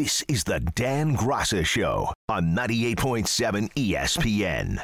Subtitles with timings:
[0.00, 4.78] This is the Dan Graca Show on 98.7 ESPN.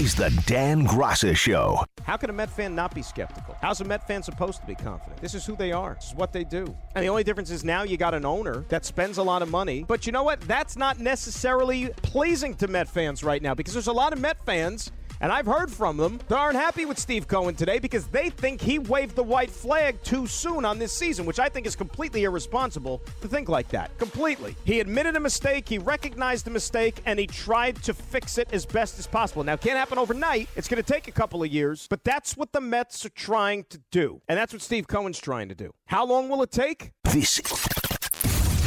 [0.00, 1.84] Is the Dan Graca Show.
[2.02, 3.54] How can a Met fan not be skeptical?
[3.60, 5.20] How's a Met fan supposed to be confident?
[5.20, 5.96] This is who they are.
[5.96, 6.74] This is what they do.
[6.94, 9.50] And the only difference is now you got an owner that spends a lot of
[9.50, 9.84] money.
[9.86, 10.40] But you know what?
[10.40, 14.42] That's not necessarily pleasing to Met fans right now because there's a lot of Met
[14.46, 14.90] fans
[15.20, 18.60] and I've heard from them that aren't happy with Steve Cohen today because they think
[18.60, 22.24] he waved the white flag too soon on this season, which I think is completely
[22.24, 23.96] irresponsible to think like that.
[23.98, 24.56] Completely.
[24.64, 28.64] He admitted a mistake, he recognized the mistake, and he tried to fix it as
[28.64, 29.44] best as possible.
[29.44, 30.48] Now, it can't happen overnight.
[30.56, 33.64] It's going to take a couple of years, but that's what the Mets are trying
[33.70, 34.20] to do.
[34.28, 35.72] And that's what Steve Cohen's trying to do.
[35.86, 36.92] How long will it take?
[37.04, 37.40] This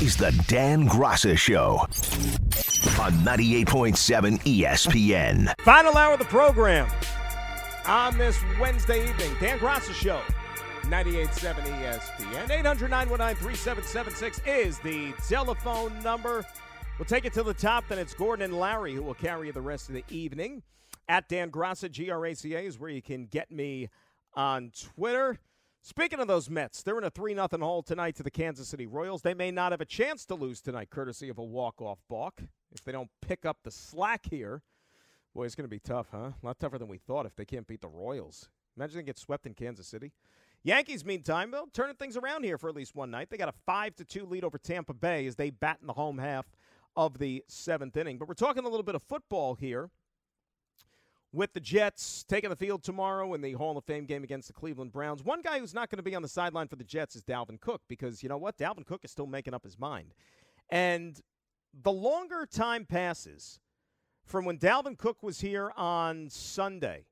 [0.02, 1.78] is the Dan Graca Show
[3.00, 5.54] on 98.7 ESPN.
[5.62, 6.90] Final hour of the program
[7.86, 9.32] on this Wednesday evening.
[9.40, 10.20] Dan Graca Show,
[10.86, 12.50] 98.7 ESPN.
[12.50, 16.44] 800 919 3776 is the telephone number.
[16.98, 19.62] We'll take it to the top, then it's Gordon and Larry who will carry the
[19.62, 20.64] rest of the evening.
[21.10, 23.90] At Dan Graca, G R A C A, is where you can get me
[24.34, 25.38] on Twitter.
[25.84, 28.86] Speaking of those Mets, they're in a 3 0 hole tonight to the Kansas City
[28.86, 29.24] Royals.
[29.24, 32.44] They may not have a chance to lose tonight, courtesy of a walk off balk.
[32.72, 34.62] If they don't pick up the slack here,
[35.34, 36.34] boy, it's going to be tough, huh?
[36.42, 38.48] A lot tougher than we thought if they can't beat the Royals.
[38.78, 40.14] Imagine they get swept in Kansas City.
[40.64, 43.32] Yankees, meantime, they'll turning things around here for at least one night.
[43.32, 45.94] They got a 5 to 2 lead over Tampa Bay as they bat in the
[45.94, 46.46] home half
[46.96, 48.20] of the seventh inning.
[48.20, 49.90] But we're talking a little bit of football here
[51.34, 54.54] with the Jets taking the field tomorrow in the Hall of Fame game against the
[54.54, 55.24] Cleveland Browns.
[55.24, 57.60] One guy who's not going to be on the sideline for the Jets is Dalvin
[57.60, 58.58] Cook because you know what?
[58.58, 60.14] Dalvin Cook is still making up his mind.
[60.70, 61.20] And
[61.74, 63.60] the longer time passes
[64.26, 67.06] from when Dalvin Cook was here on Sunday,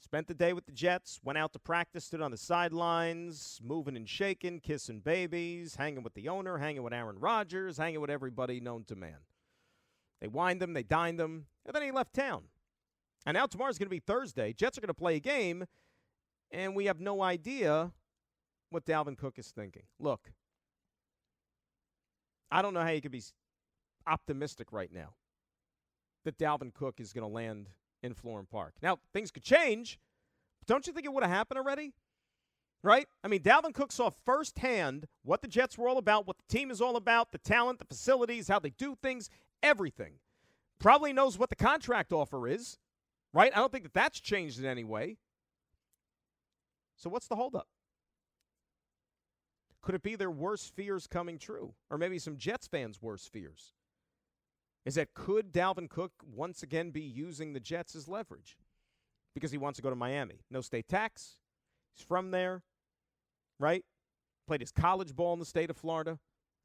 [0.00, 3.96] spent the day with the Jets, went out to practice, stood on the sidelines, moving
[3.96, 8.60] and shaking, kissing babies, hanging with the owner, hanging with Aaron Rodgers, hanging with everybody
[8.60, 9.18] known to man.
[10.20, 12.44] They wined him, they dined him, and then he left town.
[13.28, 14.54] And now tomorrow's going to be Thursday.
[14.54, 15.66] Jets are going to play a game,
[16.50, 17.92] and we have no idea
[18.70, 19.82] what Dalvin Cook is thinking.
[20.00, 20.32] Look,
[22.50, 23.22] I don't know how you could be
[24.06, 25.12] optimistic right now
[26.24, 27.68] that Dalvin Cook is going to land
[28.02, 28.76] in Florham Park.
[28.80, 29.98] Now, things could change,
[30.60, 31.92] but don't you think it would have happened already?
[32.82, 33.08] Right?
[33.22, 36.70] I mean, Dalvin Cook saw firsthand what the Jets were all about, what the team
[36.70, 39.28] is all about, the talent, the facilities, how they do things,
[39.62, 40.14] everything.
[40.80, 42.78] Probably knows what the contract offer is
[43.32, 43.52] right?
[43.54, 45.18] I don't think that that's changed in any way.
[46.96, 47.68] So what's the holdup?
[49.82, 51.74] Could it be their worst fears coming true?
[51.90, 53.72] Or maybe some Jets fans' worst fears?
[54.84, 58.56] Is that could Dalvin Cook once again be using the Jets as leverage?
[59.34, 60.40] Because he wants to go to Miami.
[60.50, 61.36] No state tax.
[61.94, 62.62] He's from there,
[63.60, 63.84] right?
[64.46, 66.18] Played his college ball in the state of Florida.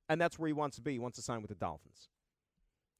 [0.09, 0.93] And that's where he wants to be.
[0.93, 2.09] He wants to sign with the Dolphins.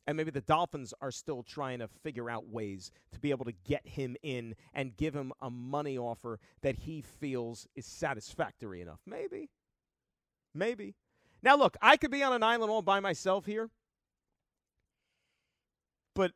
[0.05, 3.53] And maybe the Dolphins are still trying to figure out ways to be able to
[3.63, 8.99] get him in and give him a money offer that he feels is satisfactory enough.
[9.05, 9.49] Maybe.
[10.53, 10.95] Maybe.
[11.41, 13.69] Now, look, I could be on an island all by myself here,
[16.15, 16.31] but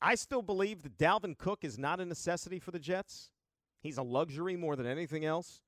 [0.00, 3.30] I still believe that Dalvin Cook is not a necessity for the Jets.
[3.82, 5.60] He's a luxury more than anything else.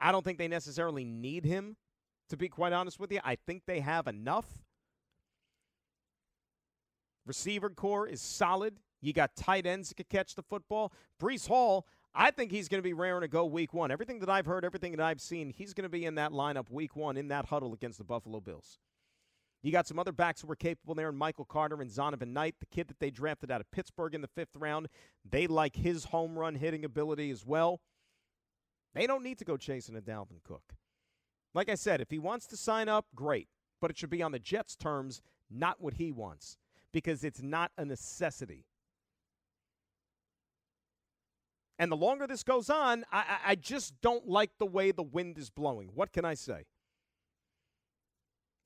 [0.00, 1.76] I don't think they necessarily need him,
[2.28, 3.20] to be quite honest with you.
[3.24, 4.46] I think they have enough.
[7.28, 8.78] Receiver corps is solid.
[9.02, 10.92] You got tight ends that can catch the football.
[11.20, 13.90] Breece Hall, I think he's going to be raring to go week one.
[13.90, 16.70] Everything that I've heard, everything that I've seen, he's going to be in that lineup
[16.70, 18.78] week one in that huddle against the Buffalo Bills.
[19.62, 22.54] You got some other backs who were capable there, and Michael Carter and Zonovan Knight,
[22.60, 24.88] the kid that they drafted out of Pittsburgh in the fifth round.
[25.28, 27.80] They like his home run hitting ability as well.
[28.94, 30.74] They don't need to go chasing a Dalvin Cook.
[31.54, 33.48] Like I said, if he wants to sign up, great.
[33.80, 36.56] But it should be on the Jets' terms, not what he wants
[36.92, 38.64] because it's not a necessity.
[41.78, 45.38] And the longer this goes on, I, I just don't like the way the wind
[45.38, 45.90] is blowing.
[45.94, 46.64] What can I say?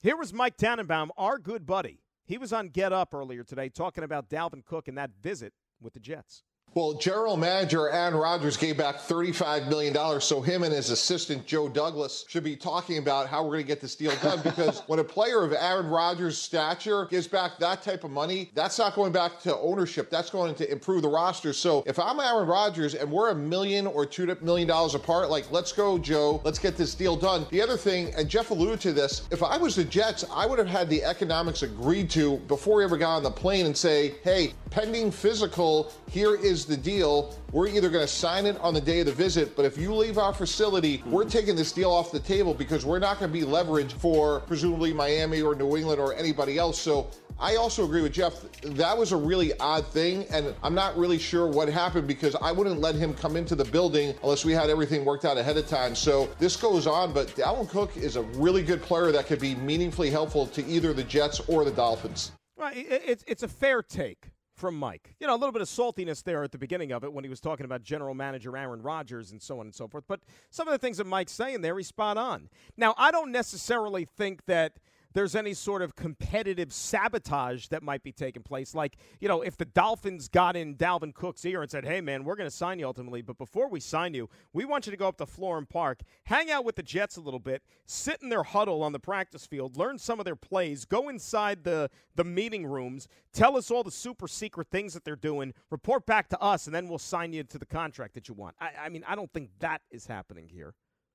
[0.01, 2.01] Here was Mike Tannenbaum, our good buddy.
[2.25, 5.93] He was on Get Up earlier today talking about Dalvin Cook and that visit with
[5.93, 6.43] the Jets.
[6.75, 11.69] Well, general manager Aaron Rodgers gave back $35 million, so him and his assistant Joe
[11.69, 14.99] Douglas should be talking about how we're going to get this deal done because when
[14.99, 19.13] a player of Aaron Rodgers' stature gives back that type of money, that's not going
[19.13, 20.09] back to ownership.
[20.09, 21.53] That's going to improve the roster.
[21.53, 25.51] So if I'm Aaron Rodgers and we're a million or two million dollars apart, like,
[25.53, 27.45] let's go, Joe, let's get this deal done.
[27.51, 30.59] The other thing, and Jeff alluded to this, if I was the Jets, I would
[30.59, 34.15] have had the economics agreed to before we ever got on the plane and say,
[34.25, 37.35] hey, pending physical, here is the deal.
[37.53, 39.95] We're either going to sign it on the day of the visit, but if you
[39.95, 43.39] leave our facility, we're taking this deal off the table because we're not going to
[43.39, 46.79] be leveraged for presumably Miami or New England or anybody else.
[46.79, 48.35] So I also agree with Jeff.
[48.63, 52.53] That was a really odd thing, and I'm not really sure what happened because I
[52.53, 55.67] wouldn't let him come into the building unless we had everything worked out ahead of
[55.67, 55.95] time.
[55.95, 59.55] So this goes on, but Dalvin Cook is a really good player that could be
[59.57, 62.33] meaningfully helpful to either the Jets or the Dolphins.
[62.57, 64.29] Right, it's it's a fair take
[64.63, 65.17] from Mike.
[65.19, 67.29] You know, a little bit of saltiness there at the beginning of it when he
[67.29, 70.05] was talking about general manager Aaron Rodgers and so on and so forth.
[70.07, 70.21] But
[70.51, 72.49] some of the things that Mike's saying there, he's spot on.
[72.77, 74.75] Now, I don't necessarily think that–
[75.15, 78.75] there's any sort of competitive sabotage that might be taking place.
[78.75, 82.25] Like, you know, if the Dolphins got in Dalvin Cook's ear and said, hey, man,
[82.25, 84.97] we're going to sign you ultimately, but before we sign you, we want you to
[84.97, 88.29] go up to Florham Park, hang out with the Jets a little bit, sit in
[88.29, 92.25] their huddle on the practice field, learn some of their plays, go inside the, the
[92.25, 96.41] meeting rooms, tell us all the super secret things that they're doing, report back to
[96.41, 98.55] us, and then we'll sign you to the contract that you want.
[98.61, 100.75] I, I mean, I don't think that is happening here,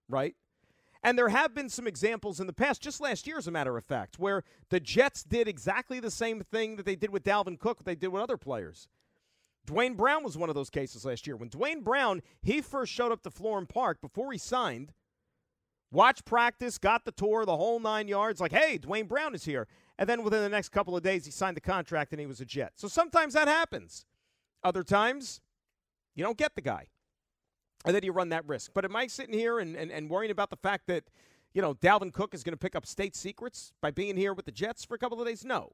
[0.09, 0.35] right?
[1.07, 3.77] And there have been some examples in the past, just last year, as a matter
[3.77, 7.57] of fact, where the Jets did exactly the same thing that they did with Dalvin
[7.57, 8.89] Cook, they did with other players.
[9.65, 11.37] Duane Brown was one of those cases last year.
[11.37, 14.91] When Duane Brown, he first showed up to Florham Park before he signed,
[15.93, 19.65] watched practice, got the tour, the whole nine yards, like, hey, Duane Brown is here.
[19.97, 22.41] And then within the next couple of days, he signed the contract and he was
[22.41, 22.73] a Jet.
[22.75, 24.05] So sometimes that happens.
[24.61, 25.39] Other times,
[26.15, 26.87] you don't get the guy
[27.85, 28.71] and then you run that risk.
[28.73, 31.05] But am I sitting here and, and, and worrying about the fact that,
[31.53, 34.45] you know, Dalvin Cook is going to pick up state secrets by being here with
[34.45, 35.45] the Jets for a couple of days?
[35.45, 35.73] No.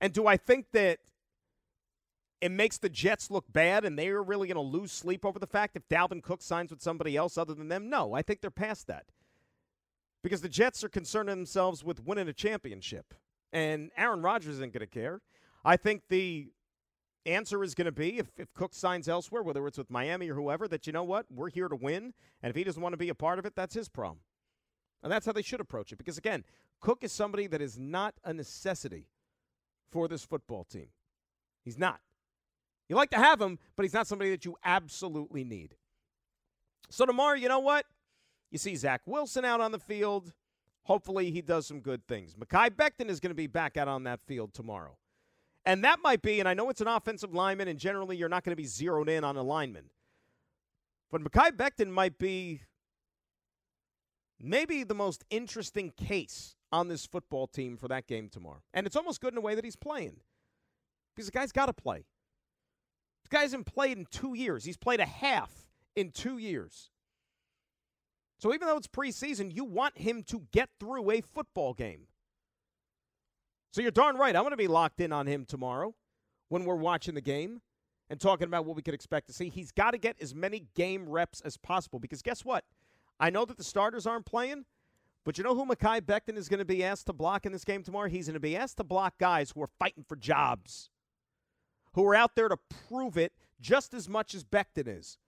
[0.00, 0.98] And do I think that
[2.40, 5.46] it makes the Jets look bad and they're really going to lose sleep over the
[5.46, 7.88] fact if Dalvin Cook signs with somebody else other than them?
[7.88, 9.06] No, I think they're past that.
[10.22, 13.14] Because the Jets are concerning themselves with winning a championship.
[13.52, 15.20] And Aaron Rodgers isn't going to care.
[15.64, 16.48] I think the
[17.26, 20.34] answer is going to be if, if Cook signs elsewhere, whether it's with Miami or
[20.34, 22.14] whoever, that you know what, we're here to win.
[22.42, 24.20] And if he doesn't want to be a part of it, that's his problem.
[25.02, 25.96] And that's how they should approach it.
[25.96, 26.44] Because again,
[26.80, 29.08] Cook is somebody that is not a necessity
[29.90, 30.88] for this football team.
[31.64, 32.00] He's not.
[32.88, 35.76] You like to have him, but he's not somebody that you absolutely need.
[36.90, 37.86] So tomorrow, you know what?
[38.50, 40.32] You see Zach Wilson out on the field.
[40.84, 42.34] Hopefully, he does some good things.
[42.34, 44.98] Mekhi Becton is going to be back out on that field tomorrow.
[45.66, 48.44] And that might be, and I know it's an offensive lineman, and generally you're not
[48.44, 49.90] going to be zeroed in on a lineman.
[51.10, 52.62] But Mekhi Becton might be
[54.38, 58.62] maybe the most interesting case on this football team for that game tomorrow.
[58.74, 60.16] And it's almost good in a way that he's playing.
[61.14, 62.04] Because the guy's got to play.
[63.22, 64.64] This guy hasn't played in two years.
[64.64, 65.50] He's played a half
[65.94, 66.90] in two years.
[68.40, 72.08] So even though it's preseason, you want him to get through a football game.
[73.74, 74.36] So you're darn right.
[74.36, 75.96] I'm going to be locked in on him tomorrow
[76.48, 77.60] when we're watching the game
[78.08, 79.48] and talking about what we could expect to see.
[79.48, 82.62] He's got to get as many game reps as possible because guess what?
[83.18, 84.66] I know that the starters aren't playing,
[85.24, 87.64] but you know who Mekhi Becton is going to be asked to block in this
[87.64, 88.08] game tomorrow?
[88.08, 90.88] He's going to be asked to block guys who are fighting for jobs,
[91.94, 95.18] who are out there to prove it just as much as Becton is.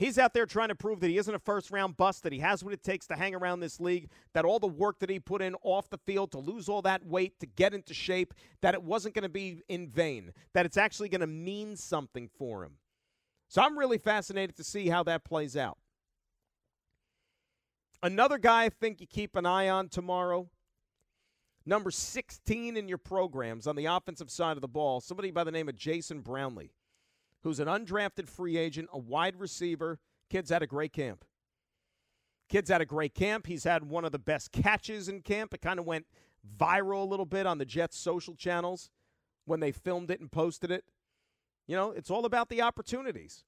[0.00, 2.38] He's out there trying to prove that he isn't a first round bust, that he
[2.38, 5.20] has what it takes to hang around this league, that all the work that he
[5.20, 8.32] put in off the field to lose all that weight, to get into shape,
[8.62, 12.30] that it wasn't going to be in vain, that it's actually going to mean something
[12.38, 12.78] for him.
[13.48, 15.76] So I'm really fascinated to see how that plays out.
[18.02, 20.48] Another guy I think you keep an eye on tomorrow,
[21.66, 25.52] number 16 in your programs on the offensive side of the ball, somebody by the
[25.52, 26.72] name of Jason Brownlee
[27.42, 29.98] who's an undrafted free agent, a wide receiver.
[30.28, 31.24] Kid's had a great camp.
[32.48, 33.46] Kid's had a great camp.
[33.46, 35.54] He's had one of the best catches in camp.
[35.54, 36.06] It kind of went
[36.58, 38.90] viral a little bit on the Jets' social channels
[39.44, 40.84] when they filmed it and posted it.
[41.66, 43.44] You know, it's all about the opportunities.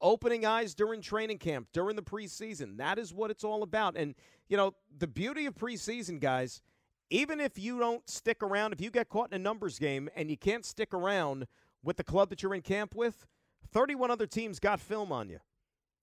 [0.00, 2.78] Opening eyes during training camp, during the preseason.
[2.78, 3.96] That is what it's all about.
[3.96, 4.14] And,
[4.48, 6.62] you know, the beauty of preseason, guys,
[7.10, 10.30] even if you don't stick around, if you get caught in a numbers game and
[10.30, 11.46] you can't stick around
[11.86, 13.26] with the club that you're in camp with,
[13.72, 15.38] 31 other teams got film on you.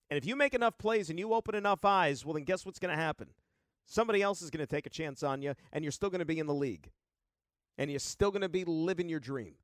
[0.10, 2.80] And if you make enough plays and you open enough eyes, well, then guess what's
[2.80, 3.28] going to happen?
[3.86, 6.26] Somebody else is going to take a chance on you, and you're still going to
[6.26, 6.90] be in the league.
[7.78, 9.56] And you're still going to be living your dream.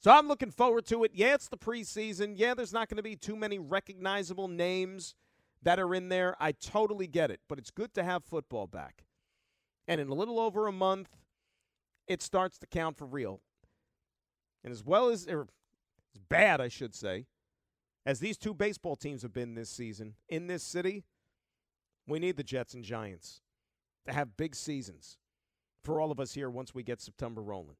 [0.00, 1.12] So I'm looking forward to it.
[1.14, 2.34] Yeah, it's the preseason.
[2.36, 5.14] Yeah, there's not going to be too many recognizable names
[5.62, 6.36] that are in there.
[6.38, 7.40] I totally get it.
[7.48, 9.04] But it's good to have football back.
[9.88, 11.08] And in a little over a month,
[12.06, 13.40] it starts to count for real.
[14.64, 15.42] And as well as, or
[16.14, 17.26] as bad, I should say,
[18.06, 21.04] as these two baseball teams have been this season in this city,
[22.06, 23.40] we need the Jets and Giants
[24.06, 25.18] to have big seasons
[25.82, 27.76] for all of us here once we get September rolling.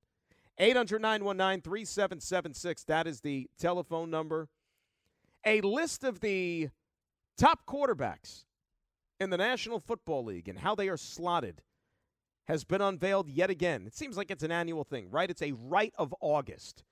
[0.59, 2.85] 800 919 3776.
[2.85, 4.49] That is the telephone number.
[5.45, 6.69] A list of the
[7.37, 8.45] top quarterbacks
[9.19, 11.63] in the National Football League and how they are slotted
[12.47, 13.87] has been unveiled yet again.
[13.87, 15.31] It seems like it's an annual thing, rite?
[15.31, 16.85] It's a right of August.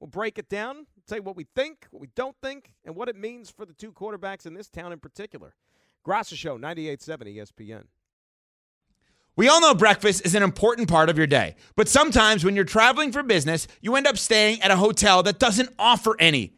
[0.00, 3.08] We'll break it down, tell you what we think, what we don't think, and what
[3.08, 5.54] it means for the two quarterbacks in this town in particular.
[6.06, 7.84] Graca Show, 98.7 ESPN.
[9.34, 12.64] We all know breakfast is an important part of your day, but sometimes when you're
[12.64, 16.57] traveling for business, you end up staying at a hotel that doesn't offer any.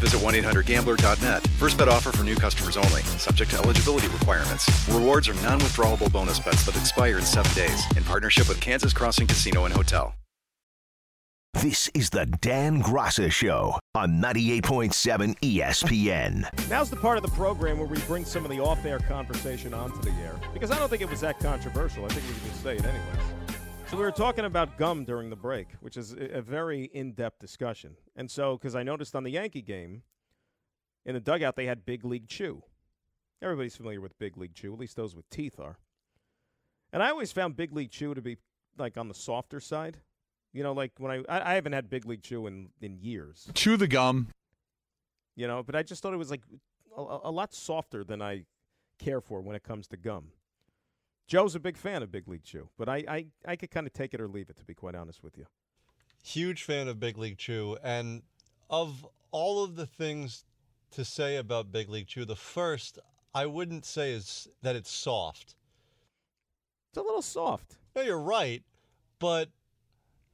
[0.01, 1.47] visit 1-800-GAMBLER.net.
[1.57, 3.01] First bet offer for new customers only.
[3.17, 4.67] Subject to eligibility requirements.
[4.89, 7.81] Rewards are non-withdrawable bonus bets that expire in seven days.
[7.95, 10.13] In partnership with Kansas Crossing Casino and Hotel.
[11.61, 16.69] This is the Dan Graca Show on 98.7 ESPN.
[16.69, 19.73] Now's the part of the program where we bring some of the off air conversation
[19.73, 22.05] onto the air because I don't think it was that controversial.
[22.05, 23.40] I think we can just say it anyways.
[23.91, 27.97] So we were talking about gum during the break, which is a very in-depth discussion.
[28.15, 30.03] And so, because I noticed on the Yankee game,
[31.05, 32.63] in the dugout they had Big League Chew.
[33.41, 35.77] Everybody's familiar with Big League Chew, at least those with teeth are.
[36.93, 38.37] And I always found Big League Chew to be
[38.77, 39.97] like on the softer side.
[40.53, 43.51] You know, like when I I, I haven't had Big League Chew in in years.
[43.55, 44.29] Chew the gum.
[45.35, 46.43] You know, but I just thought it was like
[46.97, 48.45] a, a lot softer than I
[48.99, 50.27] care for when it comes to gum.
[51.31, 53.93] Joe's a big fan of Big League Chew, but I I, I could kind of
[53.93, 55.45] take it or leave it to be quite honest with you.
[56.21, 58.23] Huge fan of Big League Chew, and
[58.69, 60.43] of all of the things
[60.91, 62.99] to say about Big League Chew, the first
[63.33, 65.55] I wouldn't say is that it's soft.
[66.89, 67.77] It's a little soft.
[67.95, 68.61] No, you're right,
[69.17, 69.47] but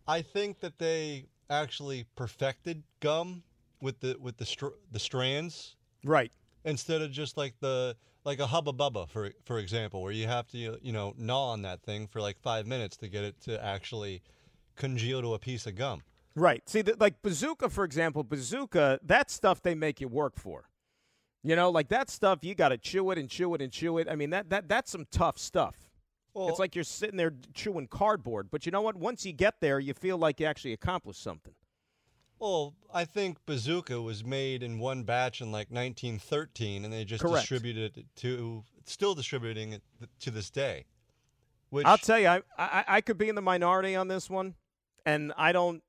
[0.08, 3.44] I think that they actually perfected gum
[3.82, 6.32] with the with the str- the strands, right?
[6.68, 7.96] Instead of just like the
[8.26, 11.62] like a hubba bubba for for example, where you have to you know gnaw on
[11.64, 14.22] that thing for like five minutes to get it to actually
[14.76, 16.02] congeal to a piece of gum.
[16.36, 16.62] Right.
[16.70, 20.70] See, the, like bazooka, for example, bazooka, that stuff they make you work for.
[21.44, 23.98] You know, like that stuff, you got to chew it and chew it and chew
[23.98, 24.08] it.
[24.10, 25.76] I mean, that that that's some tough stuff.
[26.34, 28.50] Well, it's like you're sitting there chewing cardboard.
[28.52, 28.96] But you know what?
[28.96, 31.54] Once you get there, you feel like you actually accomplished something.
[32.40, 37.24] Well, I think Bazooka was made in one batch in like 1913, and they just
[37.24, 37.42] Correct.
[37.42, 39.84] distributed it to, still distributing it
[40.20, 40.86] to this day.
[41.70, 44.56] Which I'll tell you, I, I I could be in the minority on this one,
[45.06, 45.84] and I don't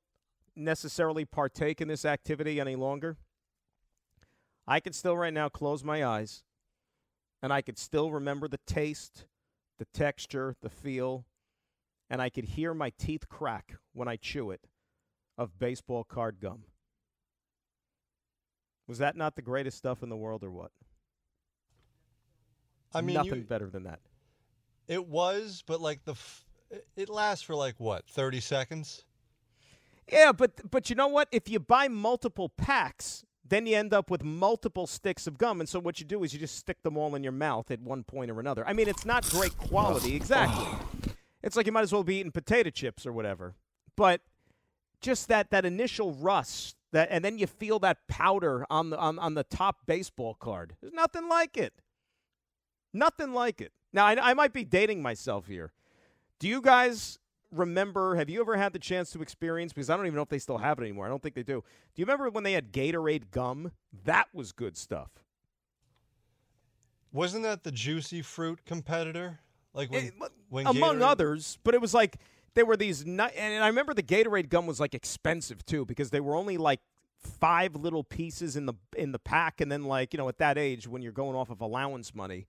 [0.57, 3.17] necessarily partake in this activity any longer.
[4.67, 6.43] I could still right now close my eyes,
[7.43, 9.26] and I could still remember the taste
[9.78, 11.25] the texture, the feel,
[12.11, 14.67] and I could hear my teeth crack when I chew it
[15.38, 16.64] of baseball card gum.
[18.87, 20.73] Was that not the greatest stuff in the world or what?
[22.92, 24.00] I mean, nothing you, better than that.
[24.88, 26.45] It was, but like the f-
[26.97, 29.04] it lasts for like what, 30 seconds?
[30.11, 31.28] Yeah, but but you know what?
[31.30, 35.61] If you buy multiple packs, then you end up with multiple sticks of gum.
[35.61, 37.80] And so what you do is you just stick them all in your mouth at
[37.80, 38.66] one point or another.
[38.66, 40.66] I mean, it's not great quality, exactly.
[41.42, 43.54] It's like you might as well be eating potato chips or whatever.
[43.97, 44.23] But
[45.00, 49.19] just that that initial rust, that and then you feel that powder on the on,
[49.19, 50.76] on the top baseball card.
[50.81, 51.75] There's nothing like it.
[52.93, 53.73] Nothing like it.
[53.93, 55.73] Now I, I might be dating myself here.
[56.38, 57.19] Do you guys
[57.52, 58.17] remember?
[58.17, 59.73] Have you ever had the chance to experience?
[59.73, 61.07] Because I don't even know if they still have it anymore.
[61.07, 61.62] I don't think they do.
[61.95, 63.73] Do you remember when they had Gatorade gum?
[64.05, 65.11] That was good stuff.
[67.12, 69.40] Wasn't that the juicy fruit competitor?
[69.75, 70.14] Like when, it,
[70.49, 71.02] when among Gatorade...
[71.02, 72.17] others, but it was like
[72.55, 76.21] there were these, and I remember the Gatorade gum was like expensive too because they
[76.21, 76.81] were only like
[77.19, 80.59] five little pieces in the in the pack, and then like you know at that
[80.59, 82.47] age when you're going off of allowance money,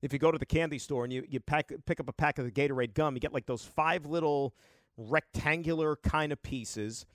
[0.00, 2.38] if you go to the candy store and you you pack pick up a pack
[2.38, 4.54] of the Gatorade gum, you get like those five little
[4.96, 7.06] rectangular kind of pieces.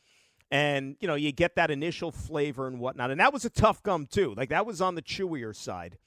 [0.50, 3.84] And you know you get that initial flavor and whatnot, and that was a tough
[3.84, 4.34] gum too.
[4.36, 5.98] Like that was on the chewier side,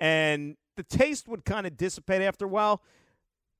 [0.00, 2.82] and the taste would kind of dissipate after a while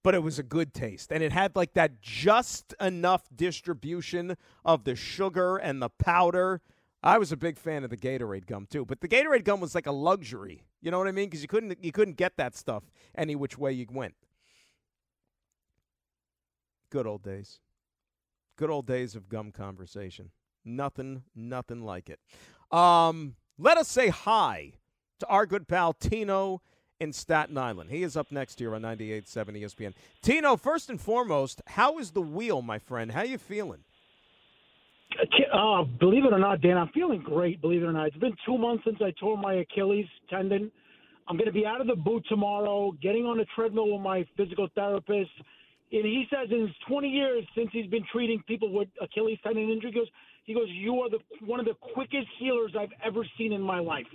[0.07, 1.11] but it was a good taste.
[1.11, 6.61] And it had like that just enough distribution of the sugar and the powder.
[7.03, 9.75] I was a big fan of the Gatorade gum too, but the Gatorade gum was
[9.75, 10.63] like a luxury.
[10.81, 11.25] You know what I mean?
[11.25, 12.85] Because you couldn't you couldn't get that stuff
[13.17, 14.15] any which way you went.
[16.89, 17.59] Good old days.
[18.55, 20.31] Good old days of gum conversation.
[20.65, 22.21] Nothing, nothing like it.
[22.71, 24.75] Um, let us say hi
[25.19, 26.63] to our good pal Tino
[27.01, 27.91] in Staten Island.
[27.91, 29.95] He is up next here on 98.7 ESPN.
[30.23, 33.13] Tino, first and foremost, how is the wheel, my friend?
[33.13, 33.81] How you feeling?
[35.53, 37.61] Uh, believe it or not, Dan, I'm feeling great.
[37.61, 40.71] Believe it or not, it's been two months since I tore my Achilles tendon.
[41.29, 44.25] I'm going to be out of the boot tomorrow, getting on a treadmill with my
[44.37, 45.31] physical therapist.
[45.93, 49.71] And he says in his 20 years since he's been treating people with Achilles tendon
[49.71, 50.09] injury, goes,
[50.47, 53.81] he goes, you are the one of the quickest healers I've ever seen in my
[53.81, 54.07] life.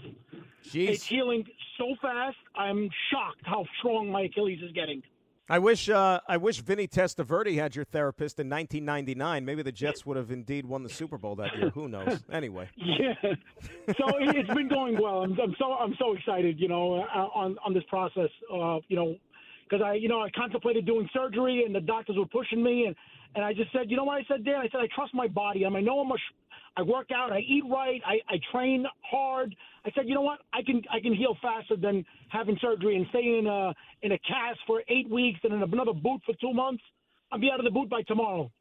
[0.65, 0.89] Jeez.
[0.89, 1.45] It's healing
[1.77, 2.37] so fast.
[2.55, 5.03] I'm shocked how strong my Achilles is getting.
[5.49, 9.43] I wish uh, I wish Vinny Testaverde had your therapist in 1999.
[9.43, 11.69] Maybe the Jets would have indeed won the Super Bowl that year.
[11.71, 12.23] Who knows?
[12.31, 12.69] Anyway.
[12.77, 13.13] Yeah.
[13.23, 15.23] So it, it's been going well.
[15.23, 16.57] I'm, I'm so I'm so excited.
[16.57, 18.29] You know, uh, on on this process.
[18.49, 19.15] Uh, you know,
[19.71, 22.95] because I you know I contemplated doing surgery and the doctors were pushing me and
[23.33, 24.55] and I just said, you know what I said, Dan?
[24.55, 25.65] I said I trust my body.
[25.65, 26.15] I mean, I know I'm a
[26.77, 29.53] I work out, I eat right, I, I train hard.
[29.85, 33.05] I said, you know what, I can I can heal faster than having surgery and
[33.09, 36.53] staying in a in a cast for eight weeks and in another boot for two
[36.53, 36.83] months.
[37.31, 38.51] I'll be out of the boot by tomorrow.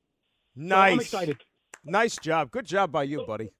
[0.55, 0.89] Nice.
[0.89, 1.37] So I'm excited.
[1.85, 2.51] Nice job.
[2.51, 3.53] Good job by you, buddy.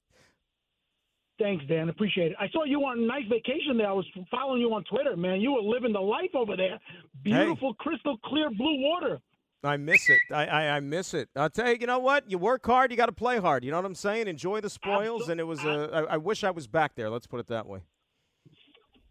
[1.41, 1.89] Thanks, Dan.
[1.89, 2.37] Appreciate it.
[2.39, 3.89] I saw you on a nice vacation there.
[3.89, 5.41] I was following you on Twitter, man.
[5.41, 6.79] You were living the life over there.
[7.23, 7.77] Beautiful, hey.
[7.79, 9.19] crystal clear blue water.
[9.65, 10.21] I miss it.
[10.31, 11.29] I, I, I, miss it.
[11.37, 12.31] I'll tell you, you know what?
[12.31, 13.65] You work hard, you got to play hard.
[13.65, 14.29] You know what I'm saying?
[14.29, 15.29] Enjoy the spoils.
[15.29, 17.11] And it was, a, I, I wish I was back there.
[17.11, 17.81] Let's put it that way.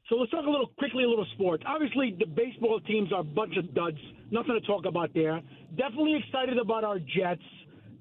[0.07, 1.63] So let's talk a little quickly, a little sports.
[1.67, 3.97] Obviously, the baseball teams are a bunch of duds.
[4.31, 5.41] Nothing to talk about there.
[5.77, 7.43] Definitely excited about our Jets.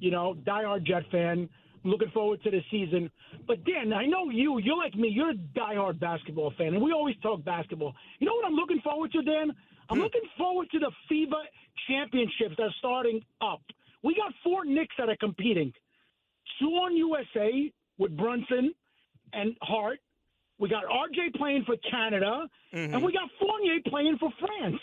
[0.00, 1.48] You know, diehard Jet fan.
[1.88, 3.10] Looking forward to the season.
[3.46, 4.58] But Dan, I know you.
[4.58, 5.08] You're like me.
[5.08, 7.94] You're a diehard basketball fan, and we always talk basketball.
[8.18, 9.52] You know what I'm looking forward to, Dan?
[9.90, 10.02] I'm hmm.
[10.02, 11.42] looking forward to the FIBA
[11.88, 13.62] championships that are starting up.
[14.02, 15.72] We got four Knicks that are competing.
[16.60, 18.74] Two on USA with Brunson
[19.32, 19.98] and Hart.
[20.58, 22.94] We got RJ playing for Canada, mm-hmm.
[22.94, 24.80] and we got Fournier playing for France.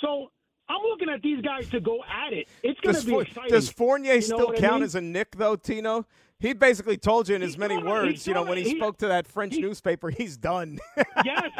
[0.00, 0.30] So
[0.72, 2.48] I'm looking at these guys to go at it.
[2.62, 3.50] It's going to be exciting.
[3.50, 4.82] Does Fournier you know still count I mean?
[4.84, 6.06] as a Knick though, Tino?
[6.38, 9.08] He basically told you in as many words, you know, when he, he spoke to
[9.08, 10.80] that French he, newspaper, he's done.
[11.24, 11.50] yes.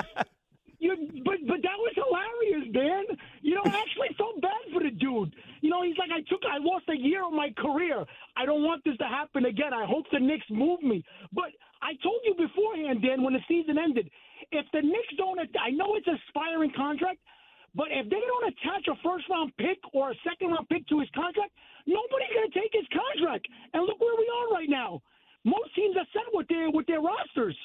[0.81, 3.05] You, but but that was hilarious, man.
[3.43, 5.37] You know, I actually felt bad for the dude.
[5.61, 8.05] You know, he's like, I took, I lost a year of my career.
[8.37, 9.73] I don't want this to happen again.
[9.73, 11.05] I hope the Knicks move me.
[11.33, 14.11] But I told you beforehand, Dan, when the season ended,
[14.51, 17.21] if the Knicks don't, I know it's a expiring contract,
[17.75, 21.01] but if they don't attach a first round pick or a second round pick to
[21.01, 21.53] his contract,
[21.87, 23.49] nobody's going to take his contract.
[23.73, 25.01] And look where we are right now.
[25.45, 27.57] Most teams are set with their with their rosters.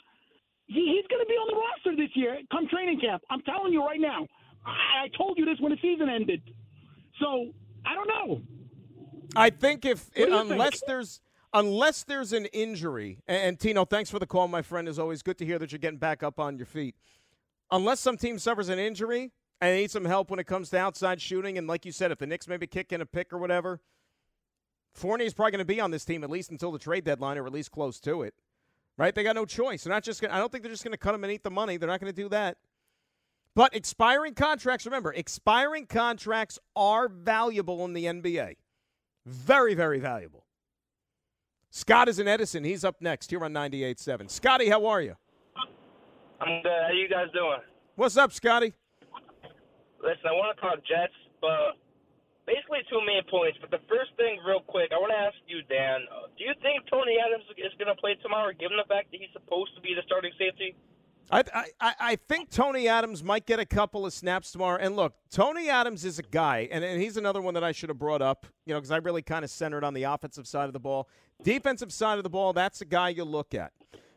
[0.68, 3.22] He, he's going to be on the roster this year come training camp.
[3.30, 4.28] I'm telling you right now.
[4.66, 6.42] I, I told you this when the season ended.
[7.20, 7.52] So
[7.86, 8.42] I don't know.
[9.36, 10.88] I think if it, unless think?
[10.88, 11.22] there's
[11.54, 14.88] unless there's an injury, and, and, Tino, thanks for the call, my friend.
[14.88, 16.96] Is always good to hear that you're getting back up on your feet.
[17.72, 21.22] Unless some team suffers an injury and need some help when it comes to outside
[21.22, 23.82] shooting, and like you said, if the Knicks maybe kick in a pick or whatever,
[24.94, 27.46] Fournier's probably going to be on this team at least until the trade deadline, or
[27.46, 28.34] at least close to it
[28.98, 29.14] right?
[29.14, 29.84] They got no choice.
[29.84, 30.22] They're not just.
[30.22, 31.78] Gonna, I don't think they're just going to cut them and eat the money.
[31.78, 32.58] They're not going to do that.
[33.56, 34.86] But expiring contracts.
[34.86, 38.56] Remember, expiring contracts are valuable in the NBA.
[39.26, 40.46] Very, very valuable.
[41.70, 42.64] Scott is in Edison.
[42.64, 44.30] He's up next here on 98.7.
[44.30, 45.16] Scotty, how are you?
[46.40, 46.72] I'm good.
[46.72, 47.60] How you guys doing?
[47.96, 48.74] What's up, Scotty?
[50.02, 51.78] Listen, I want to talk Jets, but
[52.46, 53.58] basically two main points.
[53.60, 56.06] But the first thing, real quick, I want to ask you, Dan.
[56.38, 59.34] Do you think Tony Adams is going to play tomorrow, given the fact that he's
[59.34, 60.76] supposed to be the starting safety?
[61.30, 61.44] I,
[61.82, 64.80] I, I think Tony Adams might get a couple of snaps tomorrow.
[64.80, 67.90] And look, Tony Adams is a guy, and, and he's another one that I should
[67.90, 70.68] have brought up, you know, because I really kind of centered on the offensive side
[70.68, 71.10] of the ball.
[71.44, 73.74] Defensive side of the ball, that's a guy you look at.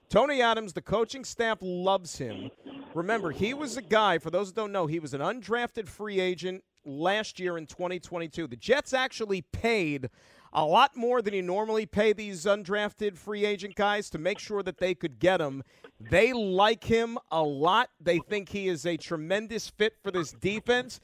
[0.08, 2.50] Tony Adams, the coaching staff loves him.
[2.94, 6.18] Remember, he was a guy, for those that don't know, he was an undrafted free
[6.18, 8.48] agent last year in 2022.
[8.48, 10.10] The Jets actually paid
[10.52, 14.64] a lot more than you normally pay these undrafted free agent guys to make sure
[14.64, 15.62] that they could get him.
[16.00, 17.90] They like him a lot.
[18.00, 20.98] They think he is a tremendous fit for this defense.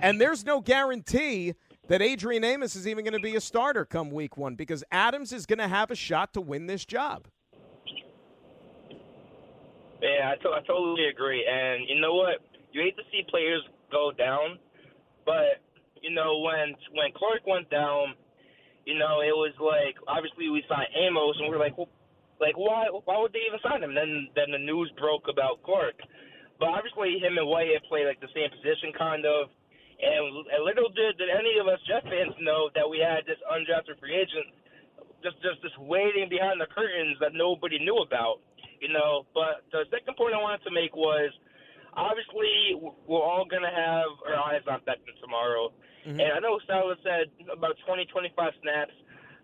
[0.00, 1.54] And there's no guarantee
[1.88, 5.32] that Adrian Amos is even going to be a starter come week one because Adams
[5.32, 7.26] is going to have a shot to win this job.
[10.02, 11.46] Yeah, I, to- I totally agree.
[11.46, 12.42] And you know what?
[12.72, 13.62] You hate to see players
[13.92, 14.58] go down,
[15.24, 15.62] but
[16.02, 18.18] you know when when Clark went down,
[18.84, 21.92] you know it was like obviously we signed Amos, and we are like, well,
[22.40, 23.94] like why why would they even sign him?
[23.94, 25.96] Then then the news broke about Clark,
[26.58, 29.48] but obviously him and Whitehead play like the same position kind of.
[30.02, 33.38] And, and little did, did any of us Jet fans know that we had this
[33.46, 34.50] undrafted free agent
[35.22, 38.42] just just just waiting behind the curtains that nobody knew about
[38.82, 39.24] you know.
[39.32, 41.30] But the second point I wanted to make was
[41.94, 42.74] obviously
[43.06, 45.70] we're all going to have our eyes on Becton tomorrow.
[46.02, 46.18] Mm-hmm.
[46.18, 48.92] And I know Salah said about 20, 25 snaps.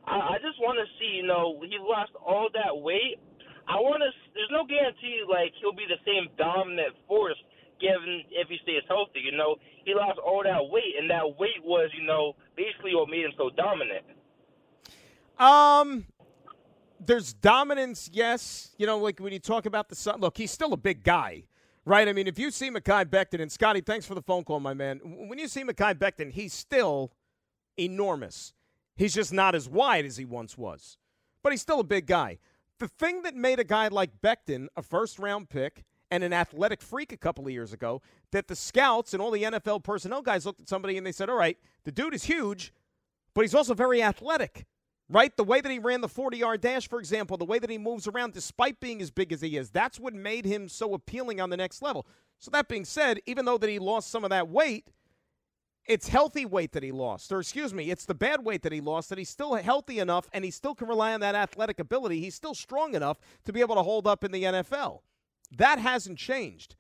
[0.05, 3.23] I, I just want to see, you know, he lost all that weight.
[3.69, 4.11] I want to.
[4.35, 7.39] There's no guarantee like he'll be the same dominant force
[7.81, 9.21] given if he stays healthy.
[9.21, 13.09] You know, he lost all that weight, and that weight was, you know, basically what
[13.09, 14.05] made him so dominant.
[15.39, 16.07] Um,
[17.01, 18.75] there's dominance, yes.
[18.79, 21.45] You know, like when you talk about the sun, look, he's still a big guy,
[21.85, 22.09] right?
[22.09, 24.75] I mean, if you see Mekhi Becton, and Scotty, thanks for the phone call, my
[24.75, 25.01] man.
[25.03, 27.13] When you see Mekhi Becton, he's still
[27.79, 28.53] enormous.
[28.97, 30.99] He's just not as wide as he once was,
[31.43, 32.39] but he's still a big guy.
[32.79, 36.83] The thing that made a guy like Becton a first round pick and an athletic
[36.83, 40.47] freak a couple of years ago that the scouts and all the NFL personnel guys
[40.47, 42.73] looked at somebody and they said, all right, the dude is huge,
[43.35, 44.67] but he's also very athletic
[45.09, 45.37] right?
[45.37, 47.79] The way that he ran the 40 yard dash, for example, the way that he
[47.79, 51.41] moves around despite being as big as he is, that's what made him so appealing
[51.41, 52.07] on the next level.
[52.39, 54.93] So, that being said, even though that he lost some of that weight,
[55.87, 58.81] it's healthy weight that he lost, or excuse me, it's the bad weight that he
[58.81, 62.21] lost that he's still healthy enough and he still can rely on that athletic ability.
[62.21, 65.01] He's still strong enough to be able to hold up in the NFL.
[65.57, 66.77] That hasn't changed.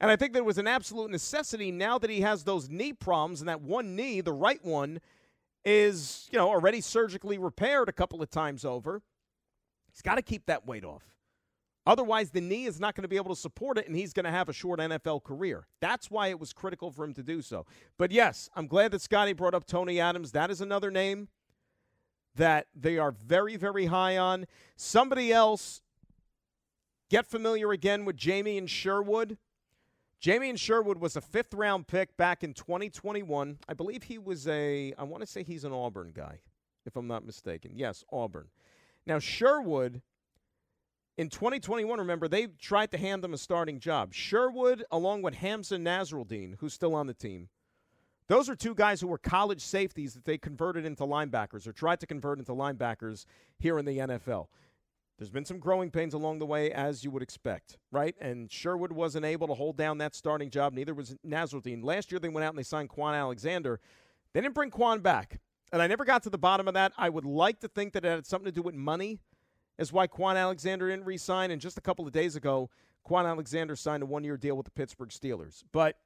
[0.00, 2.92] And I think that it was an absolute necessity now that he has those knee
[2.92, 5.00] problems and that one knee, the right one,
[5.66, 9.02] is, you know, already surgically repaired a couple of times over.
[9.92, 11.02] He's got to keep that weight off.
[11.84, 14.24] Otherwise, the knee is not going to be able to support it, and he's going
[14.24, 15.66] to have a short NFL career.
[15.80, 17.66] That's why it was critical for him to do so.
[17.98, 20.32] But yes, I'm glad that Scotty brought up Tony Adams.
[20.32, 21.28] That is another name
[22.36, 24.46] that they are very, very high on.
[24.76, 25.82] Somebody else,
[27.10, 29.38] get familiar again with Jamien Sherwood.
[30.22, 33.58] Jamien Sherwood was a fifth round pick back in 2021.
[33.68, 36.40] I believe he was a, I want to say he's an Auburn guy,
[36.84, 37.72] if I'm not mistaken.
[37.74, 38.48] Yes, Auburn.
[39.06, 40.02] Now, Sherwood,
[41.18, 44.12] in 2021, remember, they tried to hand them a starting job.
[44.12, 47.48] Sherwood, along with Hamsah Nasirildeen, who's still on the team,
[48.28, 52.00] those are two guys who were college safeties that they converted into linebackers or tried
[52.00, 53.24] to convert into linebackers
[53.58, 54.48] here in the NFL.
[55.18, 58.14] There's been some growing pains along the way, as you would expect, right?
[58.20, 60.74] And Sherwood wasn't able to hold down that starting job.
[60.74, 61.82] Neither was Nasirildeen.
[61.82, 63.80] Last year, they went out and they signed Kwon Alexander.
[64.34, 65.40] They didn't bring Kwon back.
[65.72, 66.92] And I never got to the bottom of that.
[66.98, 69.20] I would like to think that it had something to do with money,
[69.78, 71.50] is why Kwon Alexander didn't re sign.
[71.50, 72.68] And just a couple of days ago,
[73.08, 75.62] Kwon Alexander signed a one year deal with the Pittsburgh Steelers.
[75.72, 75.96] But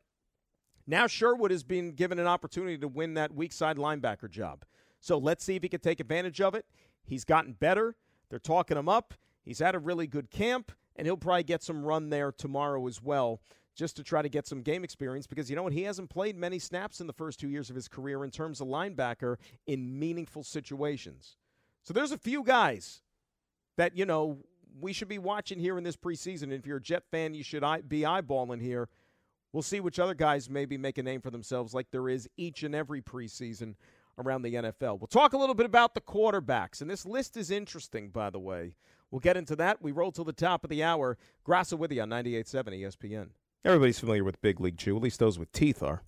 [0.87, 4.65] now Sherwood has been given an opportunity to win that weak side linebacker job.
[5.01, 6.65] So let's see if he can take advantage of it.
[7.05, 7.97] He's gotten better.
[8.31, 9.15] They're talking him up.
[9.45, 13.03] He's had a really good camp, and he'll probably get some run there tomorrow as
[13.03, 13.41] well,
[13.75, 15.73] just to try to get some game experience because you know what?
[15.73, 18.61] He hasn't played many snaps in the first two years of his career in terms
[18.61, 21.37] of linebacker in meaningful situations.
[21.83, 23.03] So there's a few guys
[23.77, 24.39] that, you know,
[24.81, 26.45] we should be watching here in this preseason.
[26.45, 28.89] And if you're a Jet fan, you should be eyeballing here.
[29.53, 32.63] We'll see which other guys maybe make a name for themselves like there is each
[32.63, 33.75] and every preseason
[34.19, 35.01] around the NFL.
[35.01, 38.39] We'll talk a little bit about the quarterbacks, and this list is interesting, by the
[38.39, 38.75] way.
[39.11, 39.83] We'll get into that.
[39.83, 41.19] We roll to the top of the hour.
[41.47, 43.29] Graca with you on 98.7 ESPN.
[43.65, 46.03] Everybody's familiar with Big League Chew, at least those with teeth are.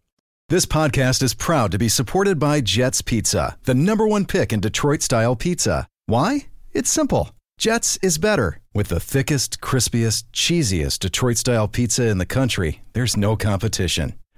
[0.49, 4.61] This podcast is proud to be supported by Jets Pizza, the number one pick in
[4.61, 5.87] Detroit style pizza.
[6.07, 6.47] Why?
[6.73, 7.31] It's simple.
[7.59, 8.61] Jets is better.
[8.75, 14.15] With the thickest, crispiest, cheesiest Detroit style pizza in the country, there's no competition.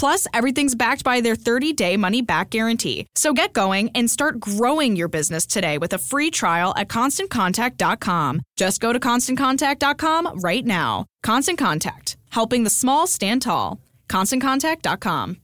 [0.00, 3.06] Plus, everything's backed by their 30 day money back guarantee.
[3.14, 8.40] So get going and start growing your business today with a free trial at constantcontact.com.
[8.56, 11.04] Just go to constantcontact.com right now.
[11.22, 13.78] Constant Contact, helping the small stand tall.
[14.08, 15.36] ConstantContact.com.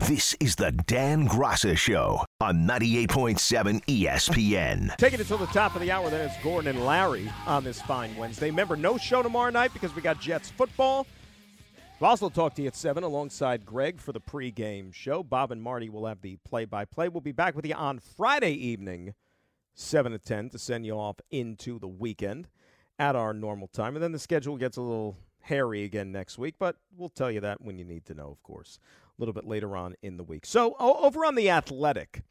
[0.00, 4.96] This is the Dan Graca Show on 98.7 ESPN.
[4.96, 7.80] Taking it till the top of the hour, then it's Gordon and Larry on this
[7.80, 8.50] fine Wednesday.
[8.50, 11.06] Remember, no show tomorrow night because we got Jets football.
[12.00, 15.22] We'll also talk to you at 7 alongside Greg for the pregame show.
[15.22, 17.08] Bob and Marty will have the play by play.
[17.08, 19.14] We'll be back with you on Friday evening,
[19.74, 22.48] 7 to 10, to send you off into the weekend
[22.98, 23.94] at our normal time.
[23.94, 27.40] And then the schedule gets a little hairy again next week, but we'll tell you
[27.40, 28.80] that when you need to know, of course,
[29.16, 30.46] a little bit later on in the week.
[30.46, 32.22] So, over on The Athletic,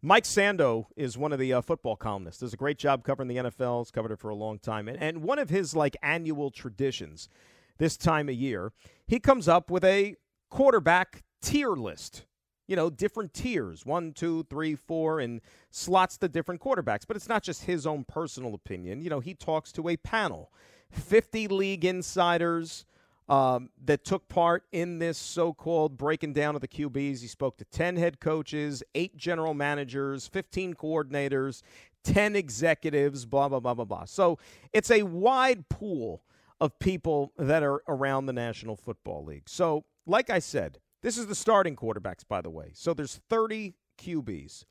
[0.00, 2.40] Mike Sando is one of the uh, football columnists.
[2.40, 3.80] Does a great job covering the NFL.
[3.80, 4.86] He's covered it for a long time.
[4.86, 7.28] And, and one of his like annual traditions–
[7.78, 8.72] this time of year,
[9.06, 10.16] he comes up with a
[10.50, 12.24] quarterback tier list.
[12.66, 17.06] You know, different tiers one, two, three, four, and slots the different quarterbacks.
[17.06, 19.00] But it's not just his own personal opinion.
[19.00, 20.52] You know, he talks to a panel
[20.90, 22.84] 50 league insiders
[23.28, 27.20] um, that took part in this so called breaking down of the QBs.
[27.20, 31.62] He spoke to 10 head coaches, eight general managers, 15 coordinators,
[32.04, 34.04] 10 executives, blah, blah, blah, blah, blah.
[34.04, 34.38] So
[34.72, 36.22] it's a wide pool
[36.60, 39.48] of people that are around the National Football League.
[39.48, 42.70] So, like I said, this is the starting quarterbacks, by the way.
[42.74, 44.64] So there's 30 QBs,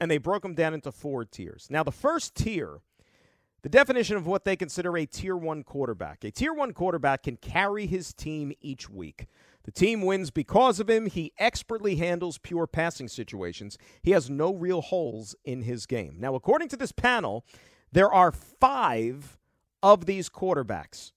[0.00, 1.66] and they broke them down into four tiers.
[1.70, 2.80] Now, the first tier,
[3.62, 6.22] the definition of what they consider a tier one quarterback.
[6.22, 9.26] A tier one quarterback can carry his team each week.
[9.64, 11.06] The team wins because of him.
[11.06, 13.76] He expertly handles pure passing situations.
[14.02, 16.14] He has no real holes in his game.
[16.20, 17.44] Now, according to this panel,
[17.90, 19.36] there are five
[19.82, 21.10] of these quarterbacks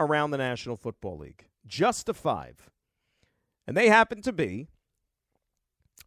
[0.00, 1.46] around the National Football League.
[1.66, 2.70] Just the five.
[3.66, 4.66] And they happen to be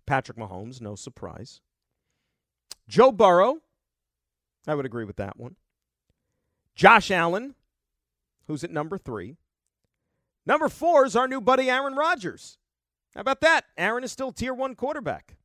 [0.06, 1.62] Patrick Mahomes, no surprise.
[2.90, 3.60] Joe Burrow,
[4.68, 5.56] I would agree with that one.
[6.76, 7.56] Josh Allen,
[8.48, 9.38] who's at number three.
[10.46, 12.58] Number four is our new buddy Aaron Rodgers.
[13.16, 13.66] How about that?
[13.78, 15.38] Aaron is still tier one quarterback.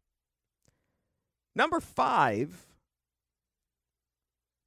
[1.55, 2.67] Number five,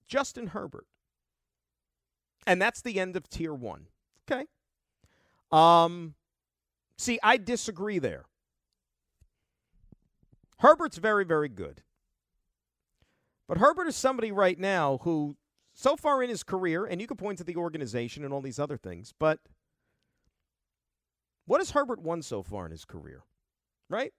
[0.08, 0.86] Justin Herbert.
[2.48, 3.88] And that's the end of tier one.
[4.30, 4.46] Okay.
[5.52, 6.16] Um,
[6.98, 8.26] see, I disagree there.
[10.60, 11.82] Herbert's very, very good.
[13.48, 15.36] But Herbert is somebody right now who,
[15.74, 18.60] so far in his career, and you could point to the organization and all these
[18.60, 19.40] other things, but
[21.46, 23.24] what has Herbert won so far in his career?
[23.90, 24.14] Right?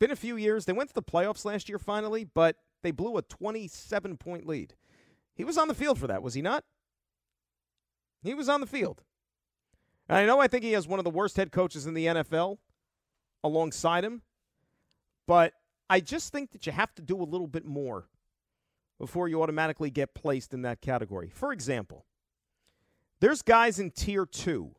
[0.00, 0.64] Been a few years.
[0.64, 4.74] They went to the playoffs last year finally, but they blew a 27 point lead.
[5.34, 6.64] He was on the field for that, was he not?
[8.22, 9.02] He was on the field.
[10.08, 12.06] And I know I think he has one of the worst head coaches in the
[12.06, 12.58] NFL
[13.42, 14.22] alongside him,
[15.26, 15.52] but
[15.88, 18.08] I just think that you have to do a little bit more
[18.98, 21.28] before you automatically get placed in that category.
[21.32, 22.06] For example,
[23.20, 24.74] there's guys in tier two.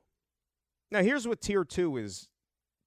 [0.91, 2.29] Now, here's what tier two is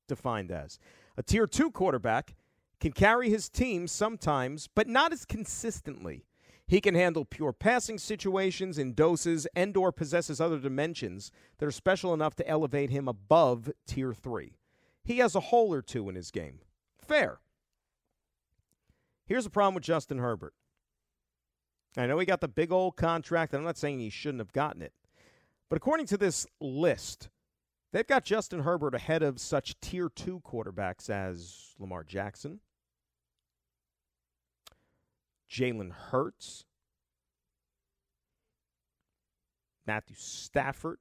[0.08, 0.78] defined as
[1.16, 2.36] a tier two quarterback
[2.80, 6.26] can carry his team sometimes, but not as consistently
[6.66, 11.72] he can handle pure passing situations in doses and or possesses other dimensions that are
[11.72, 14.56] special enough to elevate him above tier 3.
[15.04, 16.58] He has a hole or two in his game.
[17.00, 17.38] Fair.
[19.26, 20.54] Here's the problem with Justin Herbert.
[21.96, 24.52] I know he got the big old contract, and I'm not saying he shouldn't have
[24.52, 24.92] gotten it.
[25.68, 27.28] But according to this list,
[27.92, 32.60] they've got Justin Herbert ahead of such tier 2 quarterbacks as Lamar Jackson,
[35.50, 36.64] Jalen Hurts,
[39.86, 40.98] Matthew Stafford,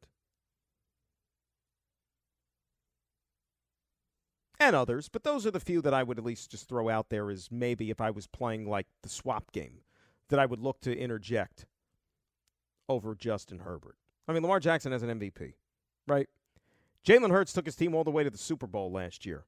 [4.60, 7.10] and others, but those are the few that I would at least just throw out
[7.10, 9.80] there as maybe if I was playing like the swap game
[10.30, 11.66] that I would look to interject
[12.88, 13.96] over Justin Herbert.
[14.28, 15.54] I mean, Lamar Jackson has an MVP,
[16.08, 16.28] right?
[17.06, 19.46] Jalen Hurts took his team all the way to the Super Bowl last year.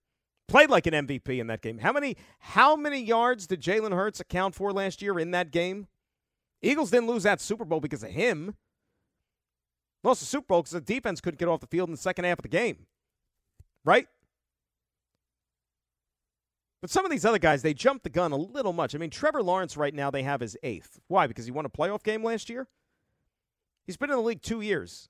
[0.48, 1.80] Played like an MVP in that game.
[1.80, 5.88] How many how many yards did Jalen Hurts account for last year in that game?
[6.62, 8.56] Eagles didn't lose that Super Bowl because of him.
[10.04, 12.26] Lost the Super Bowl because the defense couldn't get off the field in the second
[12.26, 12.86] half of the game.
[13.84, 14.08] Right?
[16.82, 18.94] But some of these other guys, they jumped the gun a little much.
[18.94, 21.00] I mean, Trevor Lawrence right now they have his eighth.
[21.08, 21.28] Why?
[21.28, 22.68] Because he won a playoff game last year?
[23.86, 25.10] He's been in the league two years.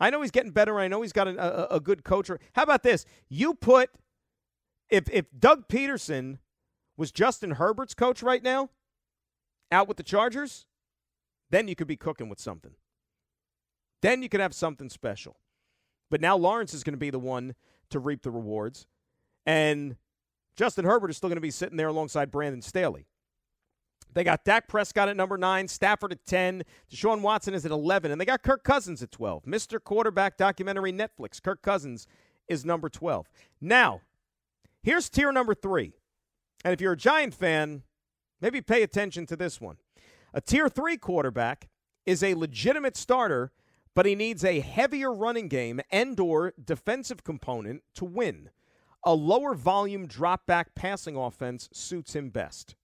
[0.00, 0.78] I know he's getting better.
[0.78, 2.30] I know he's got a, a, a good coach.
[2.54, 3.04] How about this?
[3.28, 3.90] You put
[4.90, 6.38] if if Doug Pederson
[6.96, 8.70] was Justin Herbert's coach right now,
[9.70, 10.66] out with the Chargers,
[11.50, 12.72] then you could be cooking with something.
[14.02, 15.36] Then you could have something special.
[16.10, 17.54] But now Lawrence is going to be the one
[17.90, 18.86] to reap the rewards.
[19.46, 19.96] And
[20.56, 23.06] Justin Herbert is still going to be sitting there alongside Brandon Staley.
[24.14, 28.10] They got Dak Prescott at number nine, Stafford at 10, Deshaun Watson is at 11,
[28.10, 29.44] and they got Kirk Cousins at 12.
[29.44, 29.82] Mr.
[29.82, 31.42] Quarterback documentary Netflix.
[31.42, 32.06] Kirk Cousins
[32.48, 33.28] is number 12.
[33.60, 34.00] Now,
[34.82, 35.92] here's tier number three.
[36.64, 37.82] And if you're a Giant fan,
[38.40, 39.76] maybe pay attention to this one.
[40.34, 41.68] A tier three quarterback
[42.04, 43.52] is a legitimate starter,
[43.94, 48.50] but he needs a heavier running game and or defensive component to win.
[49.04, 52.74] A lower volume drop back passing offense suits him best.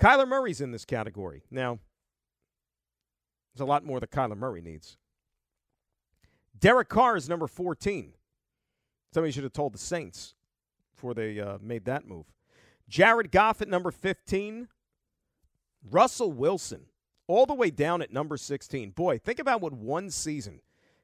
[0.00, 1.42] Kyler Murray's in this category.
[1.50, 1.78] Now,
[3.52, 4.96] there's a lot more that Kyler Murray needs.
[6.58, 8.14] Derek Carr is number 14.
[9.12, 10.34] Somebody should have told the Saints
[10.94, 12.26] before they uh, made that move.
[12.88, 14.68] Jared Goff at number 15.
[15.90, 16.86] Russell Wilson
[17.26, 18.90] all the way down at number 16.
[18.90, 20.60] Boy, think about what one season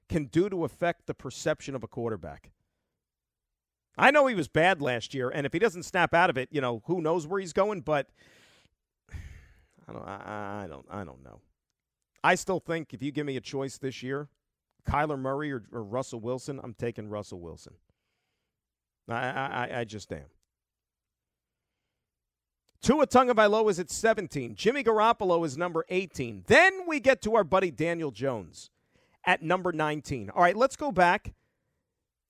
[0.08, 2.50] can do to affect the perception of a quarterback.
[3.98, 6.48] I know he was bad last year, and if he doesn't snap out of it,
[6.52, 8.08] you know, who knows where he's going, but
[9.88, 11.40] I don't I, I don't I don't know.
[12.22, 14.28] I still think if you give me a choice this year,
[14.86, 17.74] Kyler Murray or, or Russell Wilson, I'm taking Russell Wilson.
[19.08, 20.26] I, I, I just am.
[22.82, 24.54] Tua Tagovailoa is at 17.
[24.54, 26.44] Jimmy Garoppolo is number 18.
[26.46, 28.70] Then we get to our buddy Daniel Jones
[29.24, 30.30] at number 19.
[30.30, 31.34] All right, let's go back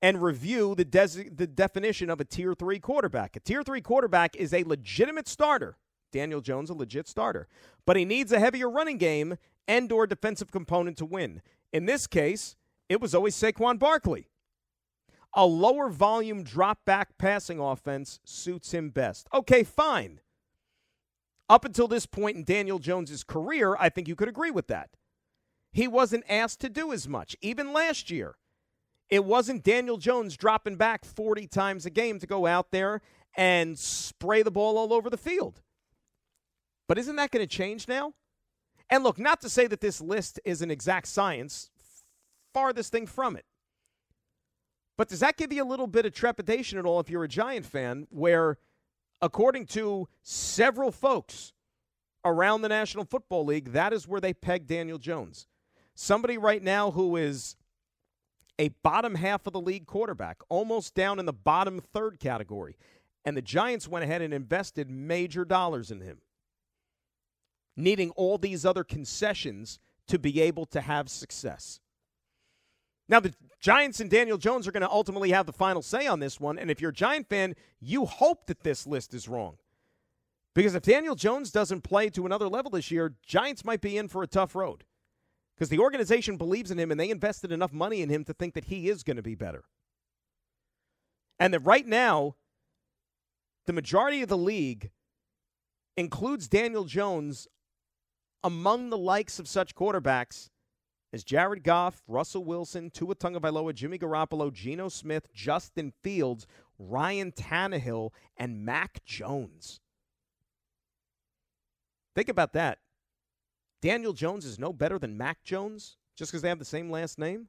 [0.00, 3.36] and review the, des- the definition of a tier 3 quarterback.
[3.36, 5.76] A tier 3 quarterback is a legitimate starter.
[6.12, 7.48] Daniel Jones a legit starter,
[7.84, 9.36] but he needs a heavier running game
[9.68, 11.42] and or defensive component to win.
[11.72, 12.56] In this case,
[12.88, 14.28] it was always Saquon Barkley.
[15.38, 19.28] A lower volume drop back passing offense suits him best.
[19.34, 20.20] Okay, fine.
[21.48, 24.88] Up until this point in Daniel Jones's career, I think you could agree with that.
[25.72, 28.36] He wasn't asked to do as much, even last year.
[29.10, 33.02] It wasn't Daniel Jones dropping back 40 times a game to go out there
[33.36, 35.60] and spray the ball all over the field.
[36.88, 38.14] But isn't that going to change now?
[38.88, 41.70] And look, not to say that this list is an exact science,
[42.54, 43.44] farthest thing from it.
[44.96, 47.28] But does that give you a little bit of trepidation at all if you're a
[47.28, 48.58] Giant fan, where,
[49.20, 51.52] according to several folks
[52.24, 55.46] around the National Football League, that is where they peg Daniel Jones?
[55.94, 57.56] Somebody right now who is
[58.58, 62.76] a bottom half of the league quarterback, almost down in the bottom third category.
[63.24, 66.18] And the Giants went ahead and invested major dollars in him,
[67.76, 71.80] needing all these other concessions to be able to have success.
[73.08, 76.20] Now, the Giants and Daniel Jones are going to ultimately have the final say on
[76.20, 76.58] this one.
[76.58, 79.56] And if you're a Giant fan, you hope that this list is wrong.
[80.54, 84.08] Because if Daniel Jones doesn't play to another level this year, Giants might be in
[84.08, 84.84] for a tough road.
[85.54, 88.54] Because the organization believes in him and they invested enough money in him to think
[88.54, 89.64] that he is going to be better.
[91.38, 92.36] And that right now,
[93.66, 94.90] the majority of the league
[95.96, 97.48] includes Daniel Jones
[98.44, 100.50] among the likes of such quarterbacks
[101.16, 106.46] as Jared Goff, Russell Wilson, Tua Tagovailoa, Jimmy Garoppolo, Geno Smith, Justin Fields,
[106.78, 109.80] Ryan Tannehill, and Mac Jones.
[112.14, 112.80] Think about that.
[113.80, 117.18] Daniel Jones is no better than Mac Jones just because they have the same last
[117.18, 117.48] name?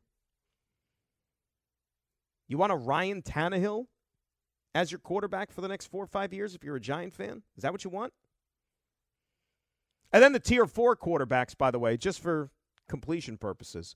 [2.47, 3.87] You want a Ryan Tannehill
[4.73, 7.43] as your quarterback for the next four or five years if you're a Giant fan?
[7.57, 8.13] Is that what you want?
[10.13, 12.49] And then the tier four quarterbacks, by the way, just for
[12.87, 13.95] completion purposes.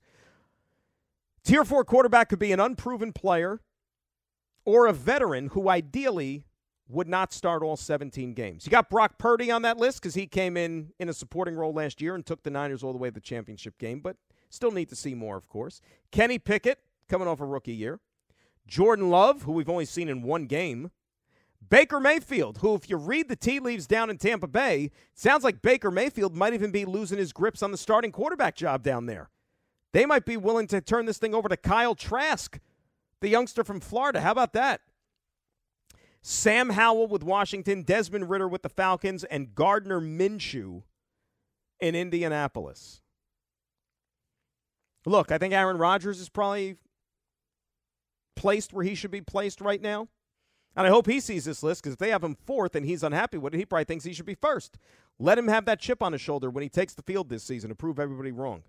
[1.44, 3.62] Tier four quarterback could be an unproven player
[4.66, 6.46] or a veteran who ideally
[6.88, 8.66] would not start all 17 games.
[8.66, 11.74] You got Brock Purdy on that list because he came in in a supporting role
[11.74, 14.18] last year and took the Niners all the way to the championship game, but
[14.50, 15.82] still need to see more, of course.
[16.12, 18.00] Kenny Pickett coming off a rookie year.
[18.68, 20.92] Jordan Love, who we've only seen in one game.
[21.70, 25.62] Baker Mayfield, who, if you read the tea leaves down in Tampa Bay, sounds like
[25.62, 29.30] Baker Mayfield might even be losing his grips on the starting quarterback job down there.
[29.94, 32.60] They might be willing to turn this thing over to Kyle Trask,
[33.22, 34.22] the youngster from Florida.
[34.22, 34.82] How about that?
[36.22, 40.84] Sam Howell with Washington, Desmond Ridder with the Falcons, and Gardner Minshew
[41.80, 43.02] in Indianapolis.
[45.06, 46.78] Look, I think Aaron Rodgers is probably
[48.36, 50.08] placed where he should be placed right now.
[50.76, 53.04] And I hope he sees this list because if they have him fourth and he's
[53.04, 54.78] unhappy with it, he probably thinks he should be first.
[55.20, 57.70] Let him have that chip on his shoulder when he takes the field this season
[57.70, 58.64] to prove everybody wrong.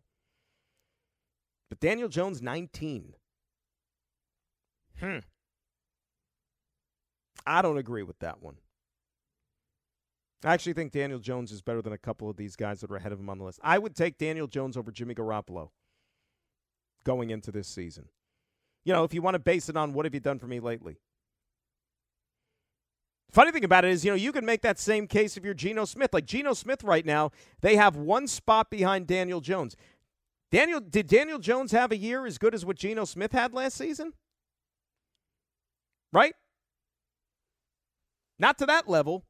[1.69, 3.15] But Daniel Jones, 19.
[4.99, 5.19] Hmm.
[7.47, 8.57] I don't agree with that one.
[10.45, 12.97] I actually think Daniel Jones is better than a couple of these guys that are
[12.97, 13.61] ahead of him on the list.
[13.63, 15.71] I would take Daniel Jones over Jimmy Garoppolo
[17.05, 18.09] going into this season.
[18.85, 20.59] You know, if you want to base it on what have you done for me
[20.59, 20.99] lately?
[23.33, 25.55] Funny thing about it is, you know, you can make that same case if you're
[25.55, 26.13] Geno Smith.
[26.13, 27.31] Like Geno Smith right now,
[27.63, 29.75] they have one spot behind Daniel Jones.
[30.51, 33.79] Daniel did Daniel Jones have a year as good as what Geno Smith had last
[33.79, 34.13] season?
[36.13, 36.35] Right?
[38.39, 39.25] Not to that level,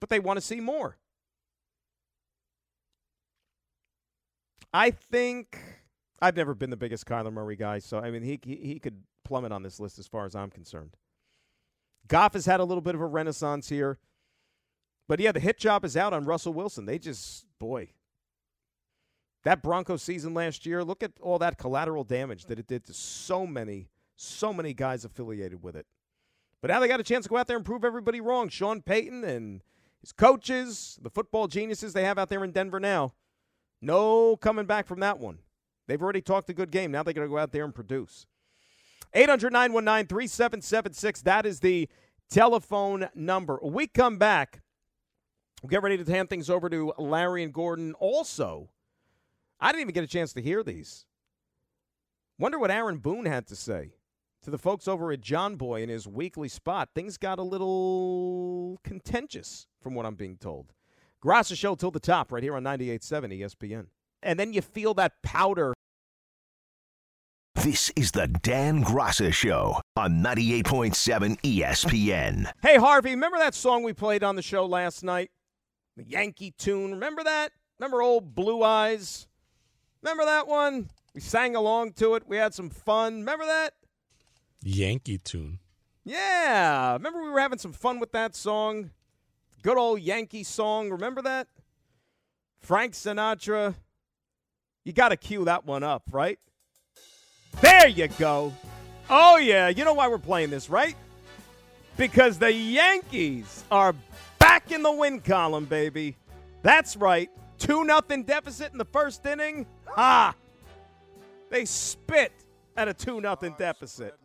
[0.00, 0.96] but they want to see more.
[4.74, 5.60] I think
[6.20, 9.04] I've never been the biggest Kyler Murray guy, so I mean he he, he could
[9.24, 10.96] plummet on this list as far as I'm concerned.
[12.08, 13.98] Goff has had a little bit of a renaissance here.
[15.08, 16.86] But yeah, the hit job is out on Russell Wilson.
[16.86, 17.90] They just, boy,
[19.44, 22.94] that Bronco season last year, look at all that collateral damage that it did to
[22.94, 25.86] so many, so many guys affiliated with it.
[26.60, 28.48] But now they got a chance to go out there and prove everybody wrong.
[28.48, 29.62] Sean Payton and
[30.00, 33.14] his coaches, the football geniuses they have out there in Denver now.
[33.80, 35.38] No coming back from that one.
[35.88, 36.92] They've already talked a good game.
[36.92, 38.26] Now they got to go out there and produce.
[39.14, 41.22] 800 919 3776.
[41.22, 41.88] That is the
[42.30, 43.58] telephone number.
[43.62, 44.62] We come back,
[45.62, 47.94] we'll get ready to hand things over to Larry and Gordon.
[47.94, 48.70] Also,
[49.60, 51.04] I didn't even get a chance to hear these.
[52.38, 53.92] Wonder what Aaron Boone had to say
[54.42, 56.88] to the folks over at Jomboy in his weekly spot.
[56.94, 60.72] Things got a little contentious, from what I'm being told.
[61.22, 63.86] Graca Show till the top, right here on 98.7 ESPN.
[64.22, 65.74] And then you feel that powder
[67.62, 72.50] this is the Dan Graca Show on 98.7 ESPN.
[72.60, 75.30] Hey, Harvey, remember that song we played on the show last night?
[75.96, 76.90] The Yankee tune.
[76.90, 77.52] Remember that?
[77.78, 79.28] Remember old Blue Eyes?
[80.02, 80.88] Remember that one?
[81.14, 82.24] We sang along to it.
[82.26, 83.20] We had some fun.
[83.20, 83.74] Remember that?
[84.64, 85.60] Yankee tune.
[86.04, 86.94] Yeah.
[86.94, 88.90] Remember we were having some fun with that song?
[89.62, 90.90] Good old Yankee song.
[90.90, 91.46] Remember that?
[92.60, 93.76] Frank Sinatra.
[94.84, 96.40] You got to cue that one up, right?
[97.60, 98.52] There you go.
[99.10, 99.68] Oh, yeah.
[99.68, 100.96] You know why we're playing this, right?
[101.96, 103.94] Because the Yankees are
[104.38, 106.16] back in the win column, baby.
[106.62, 107.30] That's right.
[107.58, 109.66] 2 nothing deficit in the first inning.
[109.88, 110.34] Ha!
[111.50, 112.32] They spit
[112.76, 114.16] at a 2 nothing deficit.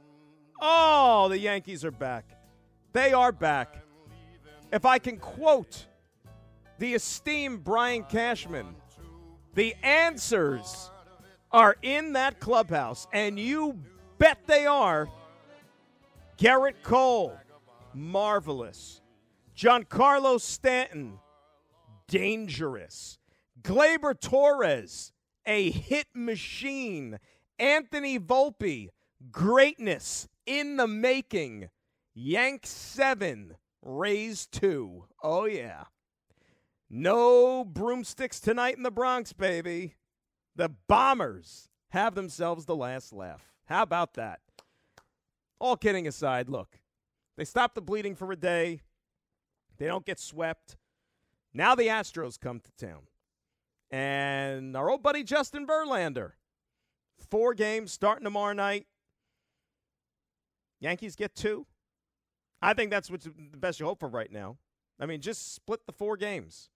[0.62, 2.26] Oh, the Yankees are back.
[2.94, 3.84] They are back.
[4.72, 5.86] If I can quote
[6.80, 8.76] the esteemed Brian Cashman,
[9.54, 10.90] the answers
[11.52, 13.80] are in that clubhouse, and you
[14.18, 15.10] bet they are.
[16.38, 17.38] Gerrit Cole,
[17.93, 19.02] marvelous.
[19.56, 21.20] Giancarlo Stanton,
[22.08, 23.18] dangerous.
[23.62, 25.12] Gleyber Torres,
[25.45, 27.18] a hit machine.
[27.58, 28.89] Anthony Volpe,
[29.32, 31.70] greatness in the making.
[32.14, 35.06] Yank 7, Rays 2.
[35.24, 35.86] Oh, yeah.
[36.89, 39.95] No broomsticks tonight in the Bronx, baby.
[40.58, 43.53] The Bombers have themselves the last laugh.
[43.66, 44.39] How about that?
[45.60, 46.80] All kidding aside, look,
[47.38, 48.82] they stop the bleeding for a day.
[49.78, 50.76] They don't get swept.
[51.53, 53.01] Now the Astros come to town.
[53.91, 56.32] And our old buddy Justin Verlander,
[57.30, 58.88] four games starting tomorrow night.
[60.80, 61.68] Yankees get two.
[62.64, 64.58] I think that's what's the best you hope for right now.
[64.99, 66.72] I mean, just split the four games.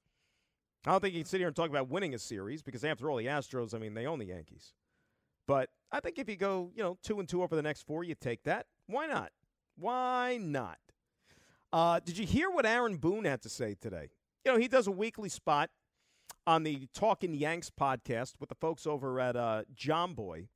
[0.86, 3.10] I don't think you can sit here and talk about winning a series because after
[3.10, 4.74] all, the Astros, I mean, they own the Yankees.
[5.48, 8.04] But I think if you go, you know, two and two over the next four,
[8.04, 8.66] you take that.
[8.88, 9.32] Why not?
[9.78, 10.78] Why not?
[11.72, 14.10] Uh, did you hear what Aaron Boone had to say today?
[14.44, 15.70] You know, he does a weekly spot
[16.48, 20.48] on the Talkin' Yanks podcast with the folks over at uh, Jomboy.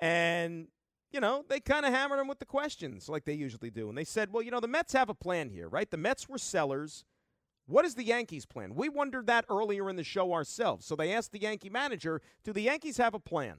[0.00, 0.68] And,
[1.10, 3.88] you know, they kind of hammered him with the questions like they usually do.
[3.88, 5.90] And they said, well, you know, the Mets have a plan here, right?
[5.90, 7.04] The Mets were sellers.
[7.68, 8.74] What is the Yankees' plan?
[8.74, 10.86] We wondered that earlier in the show ourselves.
[10.86, 13.58] So they asked the Yankee manager, do the Yankees have a plan?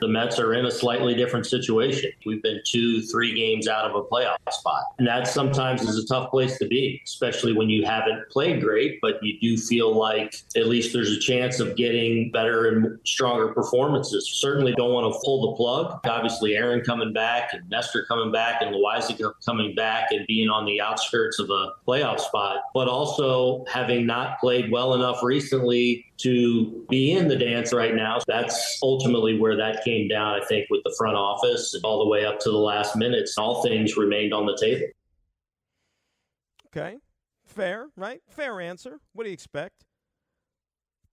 [0.00, 2.10] The Mets are in a slightly different situation.
[2.24, 4.84] We've been two, three games out of a playoff spot.
[4.98, 9.00] And that sometimes is a tough place to be, especially when you haven't played great,
[9.02, 13.52] but you do feel like at least there's a chance of getting better and stronger
[13.52, 14.28] performances.
[14.40, 16.00] Certainly don't want to pull the plug.
[16.04, 20.64] Obviously, Aaron coming back and Nestor coming back and Loaisiga coming back and being on
[20.64, 26.86] the outskirts of a playoff spot, but also having not played well enough recently to
[26.88, 28.18] be in the dance right now.
[28.26, 32.24] That's ultimately where that came down, I think, with the front office all the way
[32.24, 33.36] up to the last minutes.
[33.38, 34.86] All things remained on the table.
[36.66, 36.98] Okay.
[37.44, 38.20] Fair, right?
[38.28, 39.00] Fair answer.
[39.12, 39.84] What do you expect?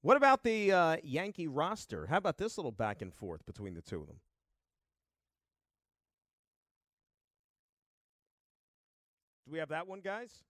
[0.01, 2.05] What about the uh, Yankee roster?
[2.05, 4.17] How about this little back and forth between the two of them?
[9.45, 10.43] Do we have that one, guys?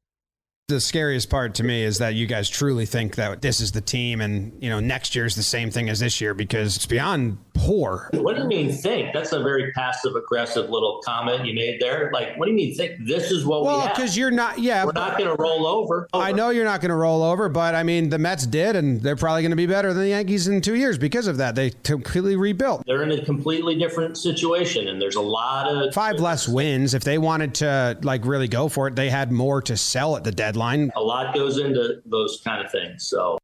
[0.70, 3.80] The scariest part to me is that you guys truly think that this is the
[3.80, 6.86] team and you know next year is the same thing as this year because it's
[6.86, 8.10] beyond poor.
[8.12, 9.14] What do you mean think?
[9.14, 12.12] That's a very passive aggressive little comment you made there.
[12.12, 12.98] Like what do you mean think?
[13.08, 13.86] This is what well we have.
[13.86, 14.84] Well, because you're not yeah.
[14.84, 16.10] We're not going to roll over.
[16.14, 18.76] over i know you're not going to roll over but i mean the mets did
[18.76, 21.38] and they're probably going to be better than the yankees in two years because of
[21.38, 21.56] that.
[21.56, 22.86] They completely rebuilt.
[22.86, 26.94] They're in a completely different situation and there's a lot of five less wins.
[26.94, 30.26] If they wanted to like really go for it they had more to sell at
[30.26, 30.57] the deadline
[30.96, 33.08] a lot goes into those kind of things.
[33.08, 33.38] So,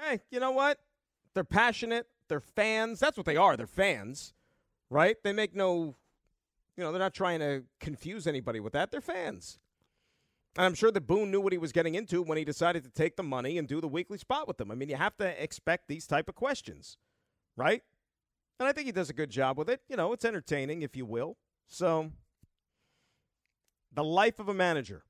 [0.00, 0.78] hey, you know what?
[1.34, 2.06] They're passionate.
[2.28, 2.98] They're fans.
[3.00, 3.56] That's what they are.
[3.56, 4.34] They're fans,
[4.90, 5.16] right?
[5.22, 5.96] They make no,
[6.76, 8.90] you know, they're not trying to confuse anybody with that.
[8.90, 9.58] They're fans.
[10.56, 12.90] And I'm sure that Boone knew what he was getting into when he decided to
[12.90, 14.70] take the money and do the weekly spot with them.
[14.70, 16.96] I mean, you have to expect these type of questions,
[17.56, 17.82] right?
[18.58, 19.82] And I think he does a good job with it.
[19.88, 21.36] You know, it's entertaining, if you will.
[21.68, 22.12] So,
[23.92, 25.04] the life of a manager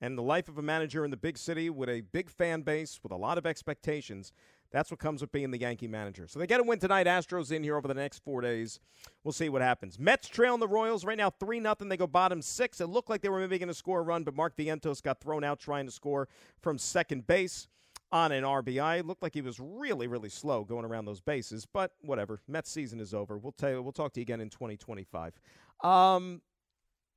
[0.00, 3.00] and the life of a manager in the big city with a big fan base
[3.02, 4.32] with a lot of expectations.
[4.70, 6.26] That's what comes with being the Yankee manager.
[6.26, 7.06] So they get a win tonight.
[7.06, 8.80] Astros in here over the next four days.
[9.22, 9.98] We'll see what happens.
[9.98, 11.74] Mets trailing the Royals right now, 3 0.
[11.80, 12.80] They go bottom six.
[12.80, 15.20] It looked like they were maybe going to score a run, but Mark Vientos got
[15.20, 16.28] thrown out trying to score
[16.60, 17.68] from second base
[18.12, 19.00] on an RBI.
[19.00, 22.40] It looked like he was really, really slow going around those bases, but whatever.
[22.48, 23.38] Mets season is over.
[23.38, 25.40] We'll tell you, we'll talk to you again in 2025.
[25.82, 26.40] Um,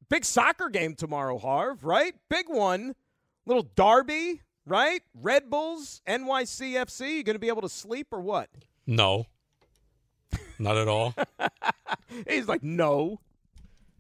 [0.10, 2.16] Big soccer game tomorrow, Harv, right?
[2.30, 2.96] Big one.
[3.46, 5.02] Little derby, right?
[5.14, 7.18] Red Bulls, NYCFC.
[7.18, 8.50] You going to be able to sleep or what?
[8.88, 9.28] No.
[10.58, 11.14] Not at all.
[12.28, 13.20] He's like, no.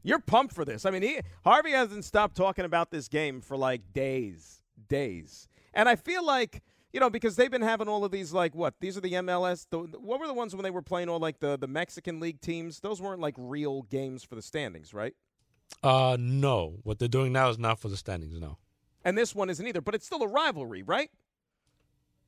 [0.02, 0.86] You're pumped for this.
[0.86, 5.48] I mean, he, Harvey hasn't stopped talking about this game for like days, days.
[5.74, 8.74] And I feel like, you know, because they've been having all of these, like, what?
[8.80, 9.68] These are the MLS.
[9.70, 12.42] The, what were the ones when they were playing all like the, the Mexican League
[12.42, 12.80] teams?
[12.80, 15.14] Those weren't like real games for the standings, right?
[15.84, 16.78] Uh, no.
[16.84, 18.58] What they're doing now is not for the standings, no.
[19.06, 21.10] And this one isn't either, but it's still a rivalry, right?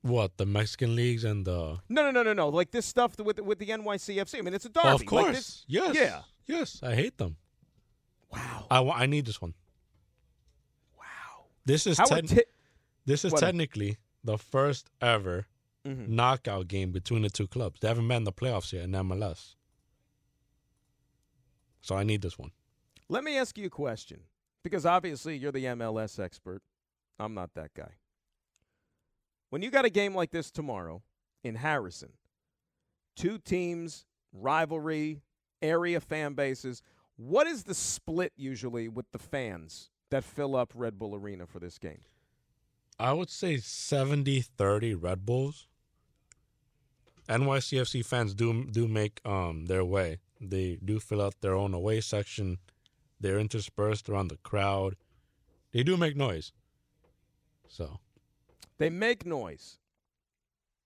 [0.04, 2.50] What the Mexican leagues and the no, no, no, no, no.
[2.50, 4.40] Like this stuff with with the NYCFC.
[4.40, 4.88] I mean, it's a derby.
[4.90, 6.80] of course, like this, yes, yeah, yes.
[6.82, 7.36] I hate them.
[8.32, 8.66] Wow.
[8.72, 9.54] I, I need this one.
[10.98, 11.04] Wow.
[11.66, 12.46] This is How ti-
[13.06, 13.42] this is What?
[13.42, 15.46] technically the first ever
[15.86, 16.08] Mhm.
[16.10, 17.80] knockout game between the two clubs.
[17.82, 19.56] They haven't been in the playoffs yet in MLS.
[21.82, 22.52] So I need this one.
[23.12, 24.22] Let me ask you a question,
[24.64, 26.62] because obviously you're the MLS expert.
[27.20, 27.96] I'm not that guy.
[29.50, 31.04] When you got a game like this tomorrow
[31.44, 32.14] in Harrison,
[33.18, 35.24] two teams, rivalry,
[35.62, 36.82] area fan bases,
[37.18, 41.60] what is the split usually with the fans that fill up Red Bull Arena for
[41.60, 42.04] this game?
[42.98, 45.68] I would say 70-30 Red Bulls.
[47.28, 50.20] NYCFC fans do do make um their way.
[50.40, 52.58] They do fill out their own away section.
[53.22, 54.96] They're interspersed around the crowd.
[55.72, 56.52] They do make noise.
[57.68, 58.00] So
[58.78, 59.78] They make noise.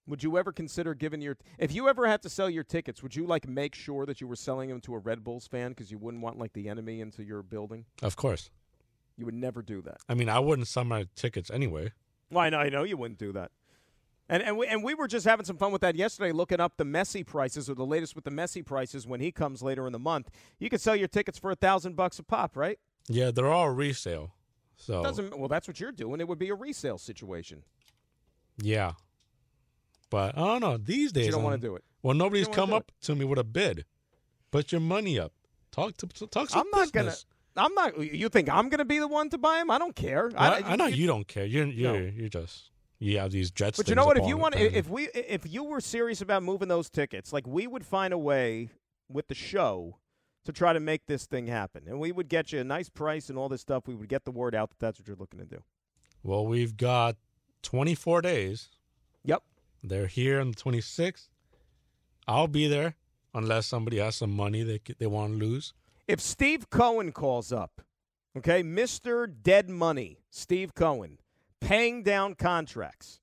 [0.08, 3.16] Would you ever consider giving your if you ever had to sell your tickets, would
[3.16, 5.90] you like make sure that you were selling them to a Red Bulls fan because
[5.90, 7.86] you wouldn't want like the enemy into your building?
[8.04, 8.52] of course,
[9.18, 9.98] You would never do that.
[10.08, 11.92] I mean I wouldn't sell my tickets anyway.
[12.30, 13.52] Well, I know, I know you wouldn't do that.
[14.28, 16.78] And and we, and we were just having some fun with that yesterday, looking up
[16.78, 19.94] the Messi prices or the latest with the Messi prices when he comes later in
[19.94, 20.30] the month.
[20.58, 22.80] You can sell your tickets for a thousand bucks a pop, right?
[23.08, 24.32] Yeah, they're all resale.
[24.78, 26.20] So Doesn't well, that's what you're doing.
[26.22, 27.64] It would be a resale situation.
[28.58, 28.94] yeah,
[30.10, 30.78] but I don't know.
[30.78, 31.84] These days you don't wanna um, do it.
[32.02, 33.86] Well, nobody's come up to me with a bid.
[34.52, 35.34] Put your money up.
[35.72, 37.26] Talk to talk some I'm not business.
[37.56, 37.68] gonna.
[37.68, 37.98] I'm not.
[38.14, 39.70] You think I'm gonna be the one to buy him?
[39.72, 40.30] I don't care.
[40.30, 41.46] Well, I, I know you, don't care.
[41.46, 42.00] You're you're No.
[42.16, 42.70] you're just
[43.00, 43.78] you have these jets.
[43.78, 44.18] But you know what?
[44.18, 47.68] If you want, if we, if you were serious about moving those tickets, like we
[47.68, 48.70] would find a way
[49.10, 49.98] with the show
[50.46, 53.30] to try to make this thing happen, and we would get you a nice price
[53.30, 53.88] and all this stuff.
[53.88, 55.64] We would get the word out that that's what you're looking to do.
[56.24, 57.16] well, we've got
[57.64, 58.70] 24 days.
[59.24, 59.44] Yep.
[59.84, 61.30] They're here on the 26th.
[62.28, 62.96] I'll be there
[63.34, 65.74] unless somebody has some money they they want to lose.
[66.08, 67.82] If Steve Cohen calls up,
[68.38, 69.28] okay, Mr.
[69.44, 71.18] Dead Money, Steve Cohen,
[71.66, 73.20] paying down contracts,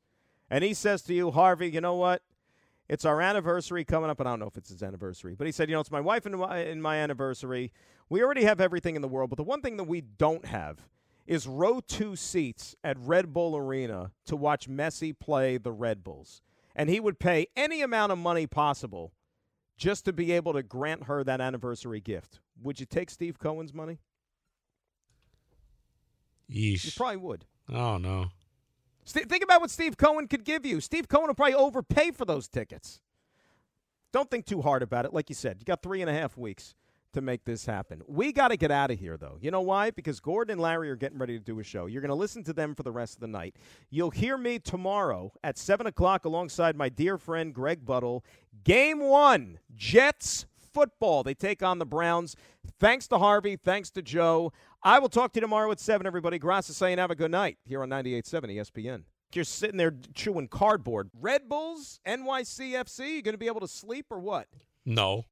[0.51, 2.22] and he says to you, Harvey, you know what?
[2.88, 5.53] It's our anniversary coming up, and I don't know if it's his anniversary, but he
[5.53, 7.72] said, you know, it's my wife and my, and my anniversary.
[8.09, 10.88] We already have everything in the world, but the one thing that we don't have
[11.26, 16.43] is row two seats at Red Bull Arena to watch Messi play the Red Bulls.
[16.74, 19.12] And he would pay any amount of money possible
[19.76, 22.40] just to be able to grant her that anniversary gift.
[22.61, 23.99] Would you take Steve Cohen's money?
[26.51, 26.84] Yeesh.
[26.84, 27.45] You probably would.
[27.68, 28.30] Oh no.
[29.04, 30.80] Think about what Steve Cohen could give you.
[30.80, 33.00] Steve Cohen will probably overpay for those tickets.
[34.12, 35.12] Don't think too hard about it.
[35.12, 36.74] Like you said, you got three and a half weeks
[37.12, 38.02] to make this happen.
[38.06, 39.38] We got to get out of here, though.
[39.40, 39.90] You know why?
[39.90, 41.86] Because Gordon and Larry are getting ready to do a show.
[41.86, 43.56] You're going to listen to them for the rest of the night.
[43.90, 48.24] You'll hear me tomorrow at 7 o'clock alongside my dear friend Greg Buttle.
[48.64, 51.22] Game one Jets football.
[51.22, 52.36] They take on the Browns.
[52.78, 53.56] Thanks to Harvey.
[53.56, 54.52] Thanks to Joe.
[54.85, 56.41] I will talk to you tomorrow at 7, everybody.
[56.41, 59.05] Gracias saying have a good night here on 98.7 ESPN.
[59.33, 61.09] You're sitting there chewing cardboard.
[61.20, 64.49] Red Bulls, NYCFC, you going to be able to sleep or what?
[64.85, 65.24] No.